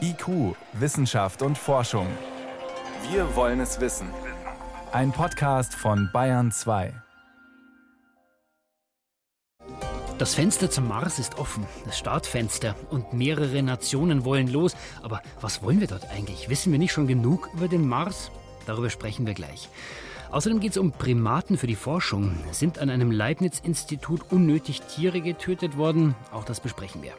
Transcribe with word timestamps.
IQ, 0.00 0.56
Wissenschaft 0.72 1.42
und 1.42 1.56
Forschung. 1.56 2.06
Wir 3.10 3.36
wollen 3.36 3.60
es 3.60 3.80
wissen. 3.80 4.08
Ein 4.92 5.12
Podcast 5.12 5.74
von 5.74 6.10
Bayern 6.12 6.50
2. 6.50 6.92
Das 10.18 10.34
Fenster 10.34 10.70
zum 10.70 10.88
Mars 10.88 11.18
ist 11.18 11.38
offen, 11.38 11.66
das 11.86 11.98
Startfenster, 11.98 12.74
und 12.90 13.12
mehrere 13.12 13.62
Nationen 13.62 14.24
wollen 14.24 14.48
los. 14.48 14.74
Aber 15.02 15.22
was 15.40 15.62
wollen 15.62 15.80
wir 15.80 15.86
dort 15.86 16.10
eigentlich? 16.10 16.48
Wissen 16.48 16.72
wir 16.72 16.78
nicht 16.78 16.92
schon 16.92 17.06
genug 17.06 17.48
über 17.54 17.68
den 17.68 17.88
Mars? 17.88 18.30
Darüber 18.66 18.90
sprechen 18.90 19.26
wir 19.26 19.34
gleich. 19.34 19.68
Außerdem 20.30 20.60
geht 20.60 20.72
es 20.72 20.78
um 20.78 20.92
Primaten 20.92 21.56
für 21.56 21.66
die 21.66 21.76
Forschung. 21.76 22.36
Sind 22.50 22.78
an 22.78 22.90
einem 22.90 23.10
Leibniz-Institut 23.10 24.30
unnötig 24.30 24.82
Tiere 24.82 25.20
getötet 25.20 25.76
worden? 25.76 26.14
Auch 26.32 26.44
das 26.44 26.60
besprechen 26.60 27.02
wir. 27.02 27.12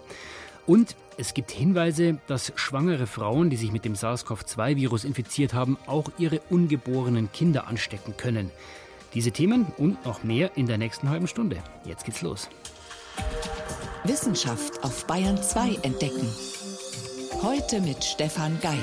Und 0.65 0.95
es 1.17 1.33
gibt 1.33 1.51
Hinweise, 1.51 2.19
dass 2.27 2.53
schwangere 2.55 3.07
Frauen, 3.07 3.49
die 3.49 3.57
sich 3.57 3.71
mit 3.71 3.85
dem 3.85 3.95
SARS-CoV-2-Virus 3.95 5.03
infiziert 5.03 5.53
haben, 5.53 5.77
auch 5.87 6.09
ihre 6.17 6.39
ungeborenen 6.49 7.31
Kinder 7.31 7.67
anstecken 7.67 8.15
können. 8.17 8.51
Diese 9.13 9.31
Themen 9.31 9.65
und 9.77 10.05
noch 10.05 10.23
mehr 10.23 10.55
in 10.55 10.67
der 10.67 10.77
nächsten 10.77 11.09
halben 11.09 11.27
Stunde. 11.27 11.57
Jetzt 11.85 12.05
geht's 12.05 12.21
los. 12.21 12.49
Wissenschaft 14.03 14.83
auf 14.83 15.05
Bayern 15.05 15.41
2 15.41 15.79
entdecken. 15.83 16.27
Heute 17.41 17.81
mit 17.81 18.03
Stefan 18.03 18.57
Geier. 18.61 18.77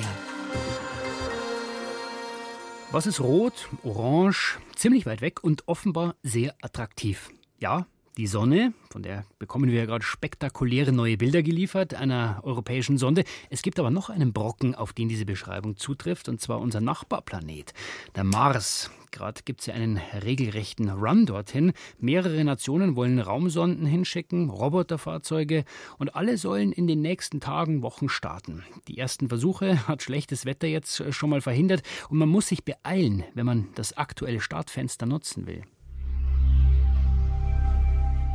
Was 2.90 3.06
ist 3.06 3.20
rot, 3.20 3.68
orange, 3.84 4.58
ziemlich 4.74 5.06
weit 5.06 5.20
weg 5.20 5.42
und 5.42 5.66
offenbar 5.66 6.14
sehr 6.22 6.54
attraktiv? 6.62 7.30
Ja, 7.58 7.86
die 8.18 8.26
Sonne, 8.26 8.74
von 8.90 9.02
der 9.04 9.24
bekommen 9.38 9.70
wir 9.70 9.78
ja 9.78 9.86
gerade 9.86 10.04
spektakuläre 10.04 10.90
neue 10.90 11.16
Bilder 11.16 11.44
geliefert, 11.44 11.94
einer 11.94 12.40
europäischen 12.42 12.98
Sonde. 12.98 13.22
Es 13.48 13.62
gibt 13.62 13.78
aber 13.78 13.92
noch 13.92 14.10
einen 14.10 14.32
Brocken, 14.32 14.74
auf 14.74 14.92
den 14.92 15.08
diese 15.08 15.24
Beschreibung 15.24 15.76
zutrifft, 15.76 16.28
und 16.28 16.40
zwar 16.40 16.58
unser 16.58 16.80
Nachbarplanet, 16.80 17.74
der 18.16 18.24
Mars. 18.24 18.90
Gerade 19.12 19.42
gibt 19.44 19.60
es 19.60 19.66
ja 19.66 19.74
einen 19.74 20.00
regelrechten 20.24 20.90
Run 20.90 21.26
dorthin. 21.26 21.72
Mehrere 22.00 22.42
Nationen 22.42 22.96
wollen 22.96 23.20
Raumsonden 23.20 23.86
hinschicken, 23.86 24.50
Roboterfahrzeuge 24.50 25.64
und 25.98 26.16
alle 26.16 26.38
sollen 26.38 26.72
in 26.72 26.88
den 26.88 27.00
nächsten 27.00 27.38
Tagen, 27.38 27.82
Wochen 27.82 28.08
starten. 28.08 28.64
Die 28.88 28.98
ersten 28.98 29.28
Versuche 29.28 29.86
hat 29.86 30.02
schlechtes 30.02 30.44
Wetter 30.44 30.66
jetzt 30.66 31.14
schon 31.14 31.30
mal 31.30 31.40
verhindert 31.40 31.82
und 32.10 32.18
man 32.18 32.28
muss 32.28 32.48
sich 32.48 32.64
beeilen, 32.64 33.22
wenn 33.34 33.46
man 33.46 33.68
das 33.76 33.96
aktuelle 33.96 34.40
Startfenster 34.40 35.06
nutzen 35.06 35.46
will. 35.46 35.62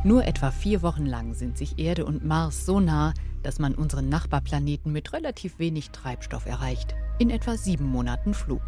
Nur 0.04 0.26
etwa 0.26 0.50
vier 0.50 0.82
Wochen 0.82 1.06
lang 1.06 1.32
sind 1.32 1.56
sich 1.56 1.78
Erde 1.78 2.04
und 2.04 2.26
Mars 2.26 2.66
so 2.66 2.78
nah, 2.78 3.14
dass 3.42 3.58
man 3.58 3.74
unseren 3.74 4.10
Nachbarplaneten 4.10 4.92
mit 4.92 5.14
relativ 5.14 5.58
wenig 5.58 5.92
Treibstoff 5.92 6.44
erreicht. 6.44 6.94
In 7.18 7.30
etwa 7.30 7.56
sieben 7.56 7.86
Monaten 7.86 8.34
Flug. 8.34 8.60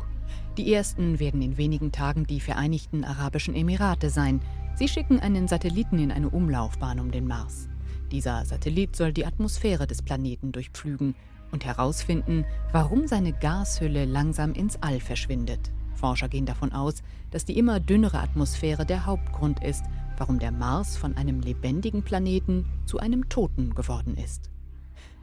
Die 0.56 0.72
ersten 0.72 1.18
werden 1.18 1.42
in 1.42 1.58
wenigen 1.58 1.92
Tagen 1.92 2.26
die 2.26 2.40
Vereinigten 2.40 3.04
Arabischen 3.04 3.54
Emirate 3.54 4.08
sein. 4.08 4.40
Sie 4.76 4.88
schicken 4.88 5.20
einen 5.20 5.46
Satelliten 5.46 5.98
in 5.98 6.10
eine 6.10 6.30
Umlaufbahn 6.30 6.98
um 7.00 7.10
den 7.10 7.26
Mars. 7.26 7.68
Dieser 8.10 8.46
Satellit 8.46 8.96
soll 8.96 9.12
die 9.12 9.26
Atmosphäre 9.26 9.86
des 9.86 10.00
Planeten 10.00 10.52
durchpflügen 10.52 11.14
und 11.52 11.66
herausfinden, 11.66 12.46
warum 12.72 13.06
seine 13.06 13.34
Gashülle 13.34 14.06
langsam 14.06 14.54
ins 14.54 14.82
All 14.82 15.00
verschwindet. 15.00 15.70
Forscher 15.92 16.28
gehen 16.28 16.46
davon 16.46 16.72
aus, 16.72 17.02
dass 17.30 17.44
die 17.44 17.58
immer 17.58 17.78
dünnere 17.78 18.20
Atmosphäre 18.20 18.86
der 18.86 19.04
Hauptgrund 19.04 19.62
ist, 19.62 19.84
warum 20.16 20.38
der 20.38 20.52
Mars 20.52 20.96
von 20.96 21.16
einem 21.16 21.40
lebendigen 21.40 22.02
Planeten 22.02 22.64
zu 22.84 22.98
einem 22.98 23.28
toten 23.28 23.74
geworden 23.74 24.16
ist. 24.16 24.50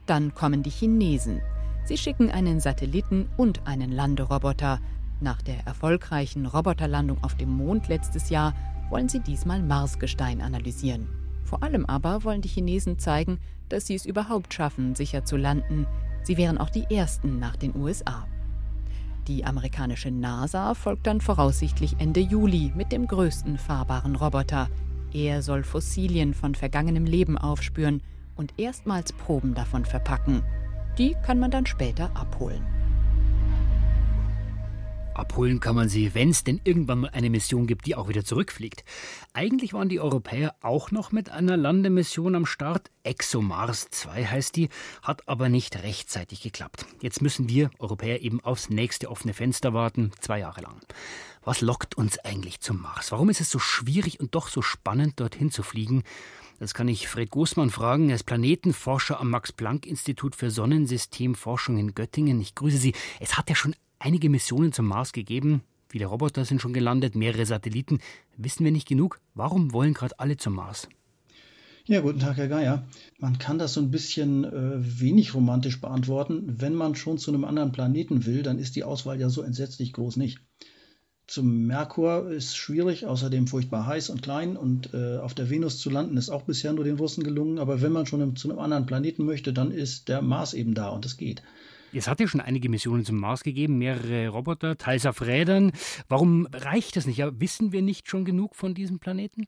Dann 0.05 0.33
kommen 0.33 0.63
die 0.63 0.69
Chinesen. 0.69 1.41
Sie 1.85 1.97
schicken 1.97 2.29
einen 2.29 2.59
Satelliten 2.59 3.27
und 3.37 3.65
einen 3.67 3.91
Landeroboter. 3.91 4.79
Nach 5.21 5.41
der 5.41 5.65
erfolgreichen 5.65 6.45
Roboterlandung 6.45 7.23
auf 7.23 7.35
dem 7.35 7.49
Mond 7.49 7.87
letztes 7.87 8.29
Jahr 8.29 8.53
wollen 8.89 9.09
sie 9.09 9.19
diesmal 9.19 9.61
Marsgestein 9.61 10.41
analysieren. 10.41 11.07
Vor 11.43 11.63
allem 11.63 11.85
aber 11.85 12.23
wollen 12.23 12.41
die 12.41 12.49
Chinesen 12.49 12.99
zeigen, 12.99 13.39
dass 13.69 13.87
sie 13.87 13.95
es 13.95 14.05
überhaupt 14.05 14.53
schaffen, 14.53 14.95
sicher 14.95 15.25
zu 15.25 15.37
landen. 15.37 15.87
Sie 16.23 16.37
wären 16.37 16.57
auch 16.57 16.69
die 16.69 16.85
Ersten 16.93 17.39
nach 17.39 17.55
den 17.55 17.75
USA. 17.75 18.27
Die 19.27 19.45
amerikanische 19.45 20.11
NASA 20.11 20.73
folgt 20.73 21.07
dann 21.07 21.21
voraussichtlich 21.21 21.95
Ende 21.99 22.19
Juli 22.19 22.73
mit 22.75 22.91
dem 22.91 23.07
größten 23.07 23.57
fahrbaren 23.57 24.15
Roboter. 24.15 24.69
Er 25.13 25.41
soll 25.41 25.63
Fossilien 25.63 26.33
von 26.33 26.55
vergangenem 26.55 27.05
Leben 27.05 27.37
aufspüren 27.37 28.01
und 28.35 28.53
erstmals 28.57 29.13
Proben 29.13 29.53
davon 29.53 29.85
verpacken. 29.85 30.43
Die 30.97 31.15
kann 31.25 31.39
man 31.39 31.51
dann 31.51 31.65
später 31.65 32.11
abholen. 32.15 32.72
Abholen 35.15 35.59
kann 35.59 35.75
man 35.75 35.89
sie, 35.89 36.15
wenn 36.15 36.29
es 36.29 36.43
denn 36.43 36.59
irgendwann 36.63 37.01
mal 37.01 37.09
eine 37.09 37.29
Mission 37.29 37.67
gibt, 37.67 37.85
die 37.85 37.95
auch 37.95 38.07
wieder 38.07 38.25
zurückfliegt. 38.25 38.83
Eigentlich 39.33 39.73
waren 39.73 39.87
die 39.87 39.99
Europäer 39.99 40.55
auch 40.61 40.89
noch 40.89 41.11
mit 41.11 41.29
einer 41.29 41.55
Landemission 41.55 42.35
am 42.35 42.47
Start. 42.47 42.89
ExoMars 43.03 43.89
2 43.91 44.25
heißt 44.25 44.55
die, 44.55 44.69
hat 45.03 45.27
aber 45.27 45.49
nicht 45.49 45.83
rechtzeitig 45.83 46.41
geklappt. 46.41 46.85
Jetzt 47.01 47.21
müssen 47.21 47.47
wir 47.47 47.69
Europäer 47.77 48.21
eben 48.21 48.43
aufs 48.43 48.69
nächste 48.69 49.11
offene 49.11 49.33
Fenster 49.33 49.73
warten, 49.73 50.11
zwei 50.19 50.39
Jahre 50.39 50.61
lang. 50.61 50.79
Was 51.43 51.61
lockt 51.61 51.95
uns 51.95 52.17
eigentlich 52.19 52.59
zum 52.61 52.81
Mars? 52.81 53.11
Warum 53.11 53.29
ist 53.29 53.41
es 53.41 53.51
so 53.51 53.59
schwierig 53.59 54.19
und 54.19 54.33
doch 54.33 54.47
so 54.47 54.61
spannend, 54.61 55.19
dorthin 55.19 55.51
zu 55.51 55.61
fliegen? 55.61 56.03
Das 56.59 56.73
kann 56.73 56.87
ich 56.87 57.07
Fred 57.07 57.29
Großmann 57.29 57.69
fragen. 57.69 58.09
Er 58.09 58.15
ist 58.15 58.23
Planetenforscher 58.23 59.19
am 59.19 59.29
Max-Planck-Institut 59.29 60.35
für 60.35 60.49
Sonnensystemforschung 60.49 61.77
in 61.77 61.93
Göttingen. 61.93 62.39
Ich 62.39 62.55
grüße 62.55 62.77
Sie. 62.77 62.93
Es 63.19 63.37
hat 63.37 63.49
ja 63.49 63.55
schon 63.55 63.75
einige 64.03 64.29
Missionen 64.29 64.73
zum 64.73 64.85
Mars 64.85 65.13
gegeben. 65.13 65.61
Viele 65.87 66.07
Roboter 66.07 66.43
sind 66.43 66.61
schon 66.61 66.73
gelandet, 66.73 67.15
mehrere 67.15 67.45
Satelliten. 67.45 67.99
Wissen 68.37 68.65
wir 68.65 68.71
nicht 68.71 68.87
genug? 68.87 69.19
Warum 69.33 69.71
wollen 69.73 69.93
gerade 69.93 70.19
alle 70.19 70.37
zum 70.37 70.55
Mars? 70.55 70.89
Ja, 71.85 72.01
guten 72.01 72.19
Tag, 72.19 72.37
Herr 72.37 72.47
Geier. 72.47 72.85
Man 73.19 73.37
kann 73.37 73.59
das 73.59 73.73
so 73.73 73.81
ein 73.81 73.91
bisschen 73.91 74.43
äh, 74.45 75.01
wenig 75.01 75.33
romantisch 75.33 75.79
beantworten. 75.81 76.43
Wenn 76.47 76.75
man 76.75 76.95
schon 76.95 77.17
zu 77.17 77.31
einem 77.31 77.45
anderen 77.45 77.71
Planeten 77.71 78.25
will, 78.25 78.41
dann 78.41 78.59
ist 78.59 78.75
die 78.75 78.83
Auswahl 78.83 79.19
ja 79.19 79.29
so 79.29 79.41
entsetzlich 79.41 79.93
groß 79.93 80.17
nicht. 80.17 80.39
Zum 81.27 81.67
Merkur 81.67 82.29
ist 82.29 82.57
schwierig, 82.57 83.05
außerdem 83.05 83.47
furchtbar 83.47 83.85
heiß 83.85 84.09
und 84.09 84.21
klein 84.21 84.57
und 84.57 84.93
äh, 84.93 85.17
auf 85.17 85.33
der 85.33 85.49
Venus 85.49 85.79
zu 85.79 85.89
landen 85.89 86.17
ist 86.17 86.29
auch 86.29 86.43
bisher 86.43 86.73
nur 86.73 86.83
den 86.83 86.97
Russen 86.97 87.23
gelungen. 87.23 87.59
Aber 87.59 87.81
wenn 87.81 87.93
man 87.93 88.05
schon 88.05 88.35
zu 88.35 88.49
einem 88.49 88.59
anderen 88.59 88.85
Planeten 88.85 89.23
möchte, 89.23 89.53
dann 89.53 89.71
ist 89.71 90.09
der 90.09 90.21
Mars 90.21 90.53
eben 90.53 90.73
da 90.73 90.89
und 90.89 91.05
es 91.05 91.15
geht. 91.15 91.41
Es 91.95 92.07
hat 92.07 92.19
ja 92.19 92.27
schon 92.27 92.41
einige 92.41 92.69
Missionen 92.69 93.05
zum 93.05 93.17
Mars 93.17 93.43
gegeben, 93.43 93.77
mehrere 93.77 94.29
Roboter, 94.29 94.77
teils 94.77 95.05
auf 95.05 95.21
Rädern. 95.21 95.71
Warum 96.07 96.47
reicht 96.51 96.95
das 96.95 97.05
nicht? 97.05 97.17
Ja, 97.17 97.39
wissen 97.39 97.71
wir 97.71 97.81
nicht 97.81 98.09
schon 98.09 98.25
genug 98.25 98.55
von 98.55 98.73
diesem 98.73 98.99
Planeten? 98.99 99.45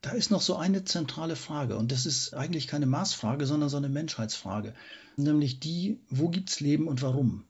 Da 0.00 0.10
ist 0.10 0.30
noch 0.30 0.42
so 0.42 0.56
eine 0.56 0.84
zentrale 0.84 1.34
Frage 1.34 1.76
und 1.76 1.90
das 1.90 2.04
ist 2.04 2.34
eigentlich 2.34 2.68
keine 2.68 2.86
Marsfrage, 2.86 3.46
sondern 3.46 3.70
so 3.70 3.78
eine 3.78 3.88
Menschheitsfrage, 3.88 4.74
nämlich 5.16 5.60
die, 5.60 5.98
wo 6.10 6.28
gibt 6.28 6.50
es 6.50 6.60
Leben 6.60 6.88
und 6.88 7.00
warum? 7.00 7.44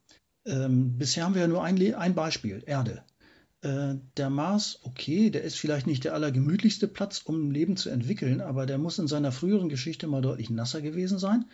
Ähm, 0.46 0.96
bisher 0.96 1.24
haben 1.24 1.34
wir 1.34 1.42
ja 1.42 1.48
nur 1.48 1.64
ein, 1.64 1.94
ein 1.94 2.14
Beispiel, 2.14 2.62
Erde. 2.64 3.02
Äh, 3.62 3.96
der 4.16 4.30
Mars, 4.30 4.78
okay, 4.84 5.30
der 5.30 5.42
ist 5.42 5.58
vielleicht 5.58 5.88
nicht 5.88 6.04
der 6.04 6.14
allergemütlichste 6.14 6.86
Platz, 6.86 7.22
um 7.24 7.50
Leben 7.50 7.76
zu 7.76 7.90
entwickeln, 7.90 8.40
aber 8.40 8.66
der 8.66 8.78
muss 8.78 9.00
in 9.00 9.08
seiner 9.08 9.32
früheren 9.32 9.68
Geschichte 9.68 10.06
mal 10.06 10.22
deutlich 10.22 10.48
nasser 10.48 10.80
gewesen 10.80 11.18
sein. 11.18 11.46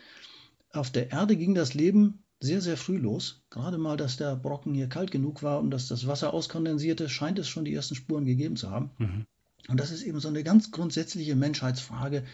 Auf 0.72 0.90
der 0.90 1.12
Erde 1.12 1.36
ging 1.36 1.54
das 1.54 1.72
Leben 1.72 2.24
sehr, 2.40 2.62
sehr 2.62 2.76
früh 2.76 2.96
los. 2.96 3.42
Gerade 3.50 3.78
mal, 3.78 3.96
dass 3.96 4.16
der 4.16 4.34
Brocken 4.34 4.74
hier 4.74 4.88
kalt 4.88 5.10
genug 5.10 5.42
war 5.42 5.60
und 5.60 5.70
dass 5.70 5.88
das 5.88 6.06
Wasser 6.06 6.32
auskondensierte, 6.32 7.08
scheint 7.08 7.38
es 7.38 7.48
schon 7.48 7.66
die 7.66 7.74
ersten 7.74 7.94
Spuren 7.94 8.24
gegeben 8.24 8.56
zu 8.56 8.70
haben. 8.70 8.90
Mhm. 8.98 9.26
Und 9.68 9.78
das 9.78 9.90
ist 9.90 10.02
eben 10.02 10.20
so 10.20 10.28
eine 10.28 10.42
ganz 10.42 10.70
grundsätzliche 10.70 11.36
Menschheitsfrage. 11.36 12.24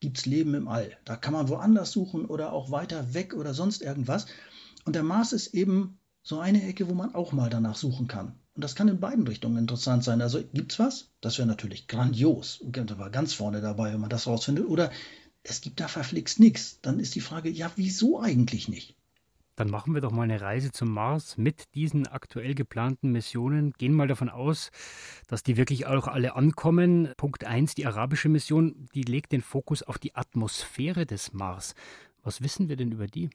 Gibt 0.00 0.18
es 0.18 0.26
Leben 0.26 0.54
im 0.54 0.68
All? 0.68 0.96
Da 1.04 1.16
kann 1.16 1.32
man 1.32 1.48
woanders 1.48 1.90
suchen 1.90 2.26
oder 2.26 2.52
auch 2.52 2.70
weiter 2.70 3.14
weg 3.14 3.34
oder 3.34 3.54
sonst 3.54 3.82
irgendwas. 3.82 4.26
Und 4.84 4.94
der 4.94 5.02
Mars 5.02 5.32
ist 5.32 5.54
eben 5.54 5.98
so 6.22 6.38
eine 6.38 6.62
Ecke, 6.62 6.88
wo 6.88 6.94
man 6.94 7.14
auch 7.14 7.32
mal 7.32 7.48
danach 7.48 7.76
suchen 7.76 8.06
kann. 8.06 8.38
Und 8.54 8.62
das 8.62 8.74
kann 8.74 8.88
in 8.88 9.00
beiden 9.00 9.26
Richtungen 9.26 9.56
interessant 9.56 10.04
sein. 10.04 10.20
Also 10.20 10.42
gibt 10.52 10.72
es 10.72 10.78
was? 10.78 11.10
Das 11.20 11.38
wäre 11.38 11.48
natürlich 11.48 11.88
grandios. 11.88 12.60
Und 12.60 12.76
war 12.98 13.10
ganz 13.10 13.32
vorne 13.32 13.60
dabei, 13.60 13.92
wenn 13.92 14.00
man 14.00 14.10
das 14.10 14.26
rausfindet. 14.26 14.66
Oder 14.66 14.90
es 15.42 15.62
gibt 15.62 15.80
da 15.80 15.88
verflixt 15.88 16.38
nichts. 16.38 16.80
Dann 16.82 17.00
ist 17.00 17.14
die 17.14 17.20
Frage, 17.20 17.48
ja, 17.48 17.72
wieso 17.76 18.20
eigentlich 18.20 18.68
nicht? 18.68 18.97
Dann 19.58 19.70
machen 19.70 19.92
wir 19.92 20.00
doch 20.00 20.12
mal 20.12 20.22
eine 20.22 20.40
Reise 20.40 20.70
zum 20.70 20.92
Mars 20.92 21.36
mit 21.36 21.74
diesen 21.74 22.06
aktuell 22.06 22.54
geplanten 22.54 23.10
Missionen. 23.10 23.72
Gehen 23.72 23.92
mal 23.92 24.06
davon 24.06 24.28
aus, 24.28 24.70
dass 25.26 25.42
die 25.42 25.56
wirklich 25.56 25.84
auch 25.84 26.06
alle 26.06 26.36
ankommen. 26.36 27.08
Punkt 27.16 27.44
1, 27.44 27.74
die 27.74 27.84
arabische 27.84 28.28
Mission, 28.28 28.86
die 28.94 29.02
legt 29.02 29.32
den 29.32 29.42
Fokus 29.42 29.82
auf 29.82 29.98
die 29.98 30.14
Atmosphäre 30.14 31.06
des 31.06 31.32
Mars. 31.32 31.74
Was 32.22 32.40
wissen 32.40 32.68
wir 32.68 32.76
denn 32.76 32.92
über 32.92 33.08
die? 33.08 33.30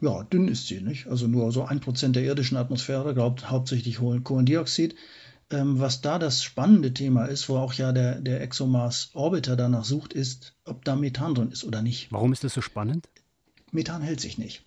Ja, 0.00 0.24
dünn 0.24 0.48
ist 0.48 0.66
sie, 0.66 0.80
nicht? 0.80 1.06
Also 1.06 1.28
nur 1.28 1.52
so 1.52 1.64
ein 1.64 1.78
Prozent 1.78 2.16
der 2.16 2.24
irdischen 2.24 2.56
Atmosphäre, 2.56 3.14
glaubt 3.14 3.48
hauptsächlich 3.48 3.98
Kohlendioxid. 4.24 4.96
Ähm, 5.50 5.78
was 5.78 6.00
da 6.00 6.18
das 6.18 6.42
spannende 6.42 6.92
Thema 6.94 7.26
ist, 7.26 7.48
wo 7.48 7.58
auch 7.58 7.74
ja 7.74 7.92
der, 7.92 8.20
der 8.20 8.40
ExoMars 8.40 9.10
Orbiter 9.14 9.54
danach 9.54 9.84
sucht, 9.84 10.14
ist, 10.14 10.56
ob 10.64 10.84
da 10.84 10.96
Methan 10.96 11.36
drin 11.36 11.52
ist 11.52 11.62
oder 11.62 11.80
nicht. 11.80 12.10
Warum 12.10 12.32
ist 12.32 12.42
das 12.42 12.54
so 12.54 12.60
spannend? 12.60 13.08
Methan 13.70 14.02
hält 14.02 14.20
sich 14.20 14.36
nicht. 14.36 14.64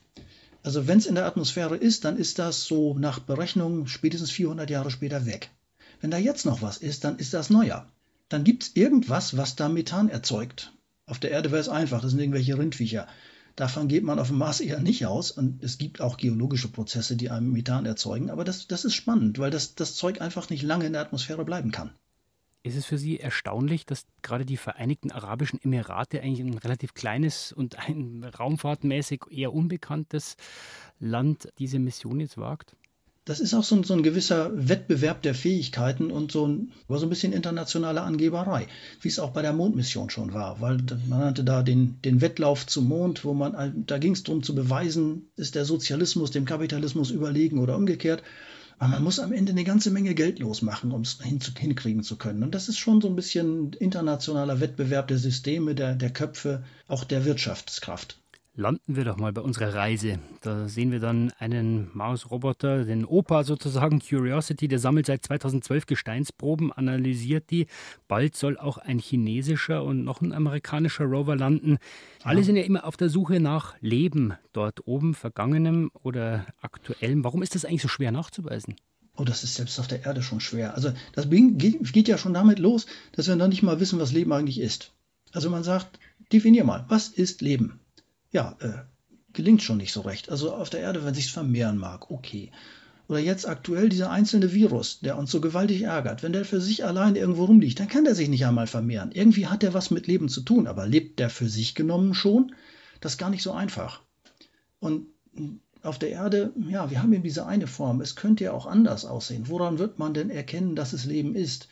Also 0.63 0.88
wenn 0.88 0.98
es 0.98 1.06
in 1.06 1.15
der 1.15 1.25
Atmosphäre 1.25 1.75
ist, 1.75 2.06
dann 2.06 2.18
ist 2.18 2.39
das 2.39 2.63
so 2.63 2.98
nach 2.98 3.19
Berechnung 3.19 3.86
spätestens 3.88 4.31
400 4.31 4.69
Jahre 4.69 4.92
später 4.92 5.25
weg. 5.25 5.51
Wenn 6.00 6.10
da 6.12 6.18
jetzt 6.18 6.45
noch 6.45 6.62
was 6.62 6.77
ist, 6.77 7.04
dann 7.04 7.18
ist 7.18 7.33
das 7.33 7.50
neuer. 7.50 7.92
Dann 8.30 8.45
gibt 8.45 8.63
es 8.63 8.75
irgendwas, 8.75 9.36
was 9.38 9.56
da 9.56 9.68
Methan 9.68 10.10
erzeugt. 10.10 10.74
Auf 11.06 11.19
der 11.19 11.31
Erde 11.31 11.51
wäre 11.51 11.62
es 11.62 11.69
einfach, 11.69 12.01
das 12.01 12.12
sind 12.12 12.19
irgendwelche 12.19 12.57
Rindviecher. 12.57 13.07
Davon 13.56 13.88
geht 13.88 14.04
man 14.04 14.19
auf 14.19 14.30
dem 14.30 14.38
Mars 14.38 14.62
eher 14.62 14.80
nicht 14.80 15.06
aus. 15.06 15.31
Und 15.31 15.63
es 15.63 15.77
gibt 15.77 16.01
auch 16.01 16.18
geologische 16.18 16.69
Prozesse, 16.69 17.18
die 17.18 17.30
einem 17.30 17.51
Methan 17.51 17.86
erzeugen. 17.86 18.30
Aber 18.30 18.44
das, 18.44 18.68
das 18.68 18.86
ist 18.86 18.95
spannend, 18.95 19.39
weil 19.39 19.51
das, 19.51 19.75
das 19.75 19.95
Zeug 19.95 20.21
einfach 20.21 20.50
nicht 20.50 20.63
lange 20.63 20.86
in 20.86 20.94
der 20.94 21.01
Atmosphäre 21.01 21.45
bleiben 21.45 21.71
kann. 21.71 21.92
Ist 22.65 22.77
es 22.77 22.86
für 22.86 22.98
Sie 22.98 23.19
erstaunlich, 23.19 23.86
dass 23.86 24.06
gerade 24.21 24.45
die 24.45 24.56
Vereinigten 24.56 25.12
Arabischen 25.12 25.60
Emirate 25.62 26.21
eigentlich 26.21 26.39
ein 26.39 26.57
relativ 26.57 26.94
kleines 26.94 27.51
und 27.51 27.77
ein 27.88 28.24
raumfahrtmäßig 28.24 29.24
eher 29.30 29.54
unbekanntes 29.54 30.38
Land 31.00 31.50
diese 31.60 31.80
Mission 31.80 32.21
jetzt 32.21 32.38
wagt? 32.38 32.77
Das 33.25 33.39
ist 33.39 33.54
auch 33.54 33.63
so 33.63 33.77
ein, 33.77 33.83
so 33.83 33.94
ein 33.94 34.04
gewisser 34.04 34.51
Wettbewerb 34.54 35.21
der 35.21 35.33
Fähigkeiten 35.33 36.12
und 36.12 36.33
so 36.33 36.45
ein, 36.45 36.74
so 36.89 37.06
ein 37.06 37.10
bisschen 37.10 37.31
internationale 37.31 38.01
Angeberei, 38.01 38.68
wie 39.00 39.07
es 39.07 39.19
auch 39.19 39.31
bei 39.31 39.42
der 39.42 39.54
Mondmission 39.54 40.10
schon 40.10 40.33
war, 40.33 40.60
weil 40.60 40.77
man 41.07 41.19
nannte 41.19 41.45
da 41.45 41.63
den, 41.63 42.01
den 42.01 42.19
Wettlauf 42.19 42.68
zum 42.68 42.89
Mond, 42.89 43.24
wo 43.24 43.33
man, 43.33 43.86
da 43.86 43.98
ging 43.98 44.12
es 44.12 44.24
darum 44.24 44.44
zu 44.44 44.56
beweisen, 44.56 45.30
ist 45.38 45.56
der 45.56 45.63
Sozialismus 45.63 46.31
dem 46.31 46.44
Kapitalismus 46.44 47.12
überlegen 47.12 47.60
oder 47.60 47.77
umgekehrt. 47.77 48.24
Aber 48.80 48.90
man 48.90 49.04
muss 49.04 49.20
am 49.20 49.34
Ende 49.34 49.52
eine 49.52 49.64
ganze 49.64 49.92
Menge 49.92 50.16
Geld 50.16 50.40
losmachen, 50.40 50.92
um 50.92 51.02
es 51.02 51.20
hin, 51.22 51.40
hinkriegen 51.58 52.04
zu 52.04 52.18
können. 52.18 52.44
Und 52.44 52.56
das 52.56 52.70
ist 52.70 52.78
schon 52.78 53.02
so 53.02 53.08
ein 53.08 53.16
bisschen 53.16 53.74
internationaler 53.74 54.60
Wettbewerb 54.60 55.08
der 55.08 55.18
Systeme, 55.18 55.75
der, 55.75 55.96
der 55.96 56.12
Köpfe, 56.12 56.64
auch 56.88 57.04
der 57.04 57.25
Wirtschaftskraft. 57.25 58.23
Landen 58.55 58.95
wir 58.95 59.03
doch 59.03 59.17
mal 59.17 59.33
bei 59.33 59.41
unserer 59.41 59.73
Reise. 59.73 60.19
Da 60.41 60.67
sehen 60.67 60.91
wir 60.91 61.00
dann 61.00 61.31
einen 61.39 61.89
Mars-Roboter, 61.94 62.85
den 62.85 63.03
Opa 63.03 63.44
sozusagen, 63.44 64.00
Curiosity, 64.00 64.67
der 64.67 64.77
sammelt 64.77 65.07
seit 65.07 65.25
2012 65.25 65.88
Gesteinsproben, 65.88 66.71
analysiert 66.71 67.50
die. 67.50 67.65
Bald 68.07 68.35
soll 68.35 68.59
auch 68.59 68.77
ein 68.77 69.00
chinesischer 69.00 69.83
und 69.83 70.03
noch 70.03 70.21
ein 70.21 70.33
amerikanischer 70.33 71.05
Rover 71.05 71.35
landen. 71.35 71.79
Ja. 72.19 72.25
Alle 72.25 72.44
sind 72.44 72.55
ja 72.55 72.61
immer 72.61 72.85
auf 72.85 72.95
der 72.95 73.09
Suche 73.09 73.39
nach 73.39 73.75
Leben 73.81 74.33
dort 74.51 74.85
oben, 74.85 75.15
vergangenem 75.15 75.89
oder 76.03 76.45
aktuellem. 76.61 77.23
Warum 77.23 77.41
ist 77.41 77.55
das 77.55 77.65
eigentlich 77.65 77.81
so 77.81 77.88
schwer 77.88 78.11
nachzuweisen? 78.11 78.75
Oh, 79.15 79.23
das 79.23 79.44
ist 79.44 79.55
selbst 79.55 79.79
auf 79.79 79.88
der 79.88 80.05
Erde 80.05 80.21
schon 80.21 80.39
schwer. 80.39 80.75
Also 80.75 80.94
das 81.13 81.27
geht 81.27 82.07
ja 82.07 82.19
schon 82.19 82.35
damit 82.35 82.59
los, 82.59 82.85
dass 83.13 83.27
wir 83.27 83.35
noch 83.35 83.47
nicht 83.47 83.63
mal 83.63 83.79
wissen, 83.79 84.00
was 84.00 84.11
Leben 84.11 84.31
eigentlich 84.31 84.59
ist. 84.59 84.91
Also 85.31 85.50
man 85.50 85.63
sagt, 85.63 85.97
definier 86.31 86.65
mal, 86.65 86.85
was 86.88 87.07
ist 87.07 87.41
Leben? 87.41 87.79
Ja, 88.33 88.57
äh, 88.59 88.74
gelingt 89.31 89.63
schon 89.63 89.77
nicht 89.77 89.94
so 89.94 90.01
recht. 90.01 90.30
Also 90.30 90.53
auf 90.53 90.69
der 90.69 90.81
Erde, 90.81 91.06
wenn 91.06 91.13
sich 91.13 91.31
vermehren 91.31 91.77
mag, 91.77 92.12
okay. 92.12 92.51
Oder 93.07 93.19
jetzt 93.19 93.47
aktuell 93.47 93.89
dieser 93.89 94.12
einzelne 94.12 94.53
Virus, 94.53 95.00
der 95.01 95.18
uns 95.18 95.30
so 95.30 95.39
gewaltig 95.39 95.83
ärgert. 95.83 96.24
Wenn 96.24 96.33
der 96.33 96.45
für 96.45 96.62
sich 96.62 96.83
allein 96.83 97.15
irgendwo 97.15 97.45
rumliegt, 97.45 97.80
dann 97.80 97.89
kann 97.89 98.06
der 98.06 98.15
sich 98.15 98.30
nicht 98.30 98.45
einmal 98.45 98.68
vermehren. 98.68 99.12
Irgendwie 99.13 99.47
hat 99.47 99.62
der 99.62 99.74
was 99.74 99.91
mit 99.91 100.07
Leben 100.07 100.30
zu 100.30 100.41
tun, 100.41 100.68
aber 100.68 100.88
lebt 100.88 101.19
der 101.19 101.30
für 101.30 101.47
sich 101.47 101.75
genommen 101.75 102.13
schon? 102.13 102.56
Das 103.01 103.13
ist 103.13 103.18
gar 103.18 103.30
nicht 103.30 103.44
so 103.44 103.51
einfach. 103.51 104.01
Und 104.79 105.07
auf 105.83 106.00
der 106.00 106.09
Erde, 106.12 106.53
ja, 106.69 106.89
wir 106.89 107.03
haben 107.03 107.13
eben 107.13 107.24
diese 107.24 107.45
eine 107.45 107.68
Form. 107.68 108.00
Es 108.00 108.15
könnte 108.15 108.45
ja 108.45 108.53
auch 108.53 108.65
anders 108.65 109.06
aussehen. 109.06 109.47
Woran 109.47 109.79
wird 109.79 110.00
man 110.00 110.13
denn 110.13 110.29
erkennen, 110.29 110.75
dass 110.75 110.94
es 110.94 111.06
Leben 111.06 111.36
ist? 111.36 111.68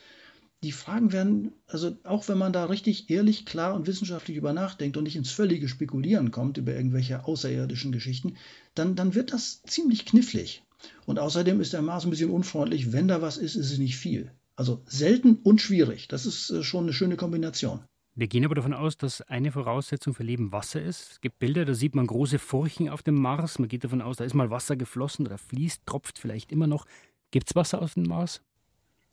Die 0.62 0.72
Fragen 0.72 1.12
werden, 1.12 1.52
also 1.66 1.96
auch 2.04 2.28
wenn 2.28 2.38
man 2.38 2.52
da 2.52 2.66
richtig 2.66 3.10
ehrlich, 3.10 3.44
klar 3.44 3.74
und 3.74 3.86
wissenschaftlich 3.86 4.36
über 4.36 4.52
nachdenkt 4.52 4.96
und 4.96 5.04
nicht 5.04 5.16
ins 5.16 5.32
völlige 5.32 5.68
Spekulieren 5.68 6.30
kommt 6.30 6.56
über 6.56 6.74
irgendwelche 6.74 7.24
außerirdischen 7.24 7.92
Geschichten, 7.92 8.36
dann, 8.74 8.94
dann 8.94 9.14
wird 9.14 9.32
das 9.32 9.62
ziemlich 9.62 10.06
knifflig. 10.06 10.62
Und 11.06 11.18
außerdem 11.18 11.60
ist 11.60 11.72
der 11.72 11.82
Mars 11.82 12.04
ein 12.04 12.10
bisschen 12.10 12.30
unfreundlich. 12.30 12.92
Wenn 12.92 13.08
da 13.08 13.22
was 13.22 13.36
ist, 13.36 13.56
ist 13.56 13.72
es 13.72 13.78
nicht 13.78 13.96
viel. 13.96 14.32
Also 14.56 14.82
selten 14.86 15.36
und 15.42 15.60
schwierig. 15.60 16.08
Das 16.08 16.26
ist 16.26 16.50
äh, 16.50 16.62
schon 16.62 16.84
eine 16.84 16.92
schöne 16.92 17.16
Kombination. 17.16 17.80
Wir 18.14 18.28
gehen 18.28 18.44
aber 18.44 18.54
davon 18.54 18.74
aus, 18.74 18.98
dass 18.98 19.22
eine 19.22 19.52
Voraussetzung 19.52 20.12
für 20.12 20.22
Leben 20.22 20.52
Wasser 20.52 20.82
ist. 20.82 21.12
Es 21.12 21.20
gibt 21.20 21.38
Bilder, 21.38 21.64
da 21.64 21.72
sieht 21.72 21.94
man 21.94 22.06
große 22.06 22.38
Furchen 22.38 22.90
auf 22.90 23.02
dem 23.02 23.14
Mars. 23.14 23.58
Man 23.58 23.68
geht 23.68 23.84
davon 23.84 24.02
aus, 24.02 24.18
da 24.18 24.24
ist 24.24 24.34
mal 24.34 24.50
Wasser 24.50 24.76
geflossen 24.76 25.26
oder 25.26 25.38
fließt, 25.38 25.86
tropft 25.86 26.18
vielleicht 26.18 26.52
immer 26.52 26.66
noch. 26.66 26.84
Gibt 27.30 27.48
es 27.48 27.56
Wasser 27.56 27.80
auf 27.80 27.94
dem 27.94 28.02
Mars? 28.02 28.42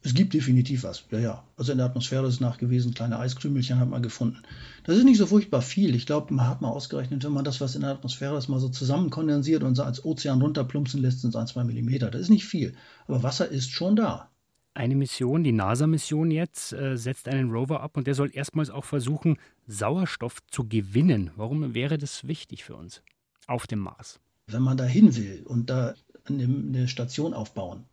Es 0.02 0.14
gibt 0.14 0.34
definitiv 0.34 0.84
was, 0.84 1.04
ja, 1.12 1.20
ja. 1.20 1.44
Also 1.58 1.74
in 1.74 1.78
der 1.78 1.88
Atmosphäre 1.88 2.26
ist 2.28 2.40
nachgewiesen, 2.40 2.94
kleine 2.94 3.20
Eiskrümelchen 3.20 3.80
hat 3.80 3.90
man 3.90 4.02
gefunden. 4.02 4.44
Das 4.86 4.98
ist 4.98 5.04
nicht 5.04 5.18
so 5.18 5.26
furchtbar 5.26 5.62
viel. 5.62 5.94
Ich 5.94 6.06
glaube, 6.06 6.34
man 6.34 6.48
hat 6.48 6.62
mal 6.62 6.70
ausgerechnet, 6.70 7.26
wenn 7.26 7.34
man 7.34 7.44
das, 7.44 7.60
was 7.60 7.76
in 7.76 7.82
der 7.82 7.92
Atmosphäre 7.92 8.38
ist, 8.38 8.48
mal 8.48 8.62
so 8.62 8.70
zusammenkondensiert 8.70 9.62
und 9.62 9.76
so 9.76 9.84
als 9.84 10.06
Ozean 10.06 10.42
runterplumpsen 10.42 11.02
lässt, 11.02 11.20
sind 11.20 11.32
es 11.32 11.36
ein, 11.36 11.48
zwei 11.48 11.66
Millimeter. 11.66 12.10
Das 12.10 12.22
ist 12.22 12.30
nicht 12.30 12.46
viel. 12.46 12.76
Aber 13.08 13.24
Wasser 13.24 13.50
ist 13.50 13.72
schon 13.72 13.98
da. 13.98 14.30
Eine 14.74 14.96
Mission, 14.96 15.44
die 15.44 15.52
NASA-Mission 15.52 16.32
jetzt, 16.32 16.72
äh, 16.72 16.96
setzt 16.96 17.28
einen 17.28 17.52
Rover 17.52 17.82
ab 17.82 17.98
und 17.98 18.08
der 18.08 18.16
soll 18.16 18.30
erstmals 18.34 18.70
auch 18.70 18.86
versuchen, 18.86 19.38
Sauerstoff 19.68 20.38
zu 20.48 20.64
gewinnen. 20.64 21.32
Warum 21.36 21.74
wäre 21.74 21.98
das 21.98 22.26
wichtig 22.26 22.64
für 22.64 22.78
uns 22.78 23.02
auf 23.48 23.68
dem 23.68 23.80
Mars? 23.80 24.22
Wenn 24.48 24.62
man 24.62 24.78
da 24.78 24.86
hin 24.86 25.18
will 25.18 25.44
und 25.46 25.70
da 25.70 25.96
eine 26.26 26.88
Station 26.88 27.34
aufbauen, 27.34 27.84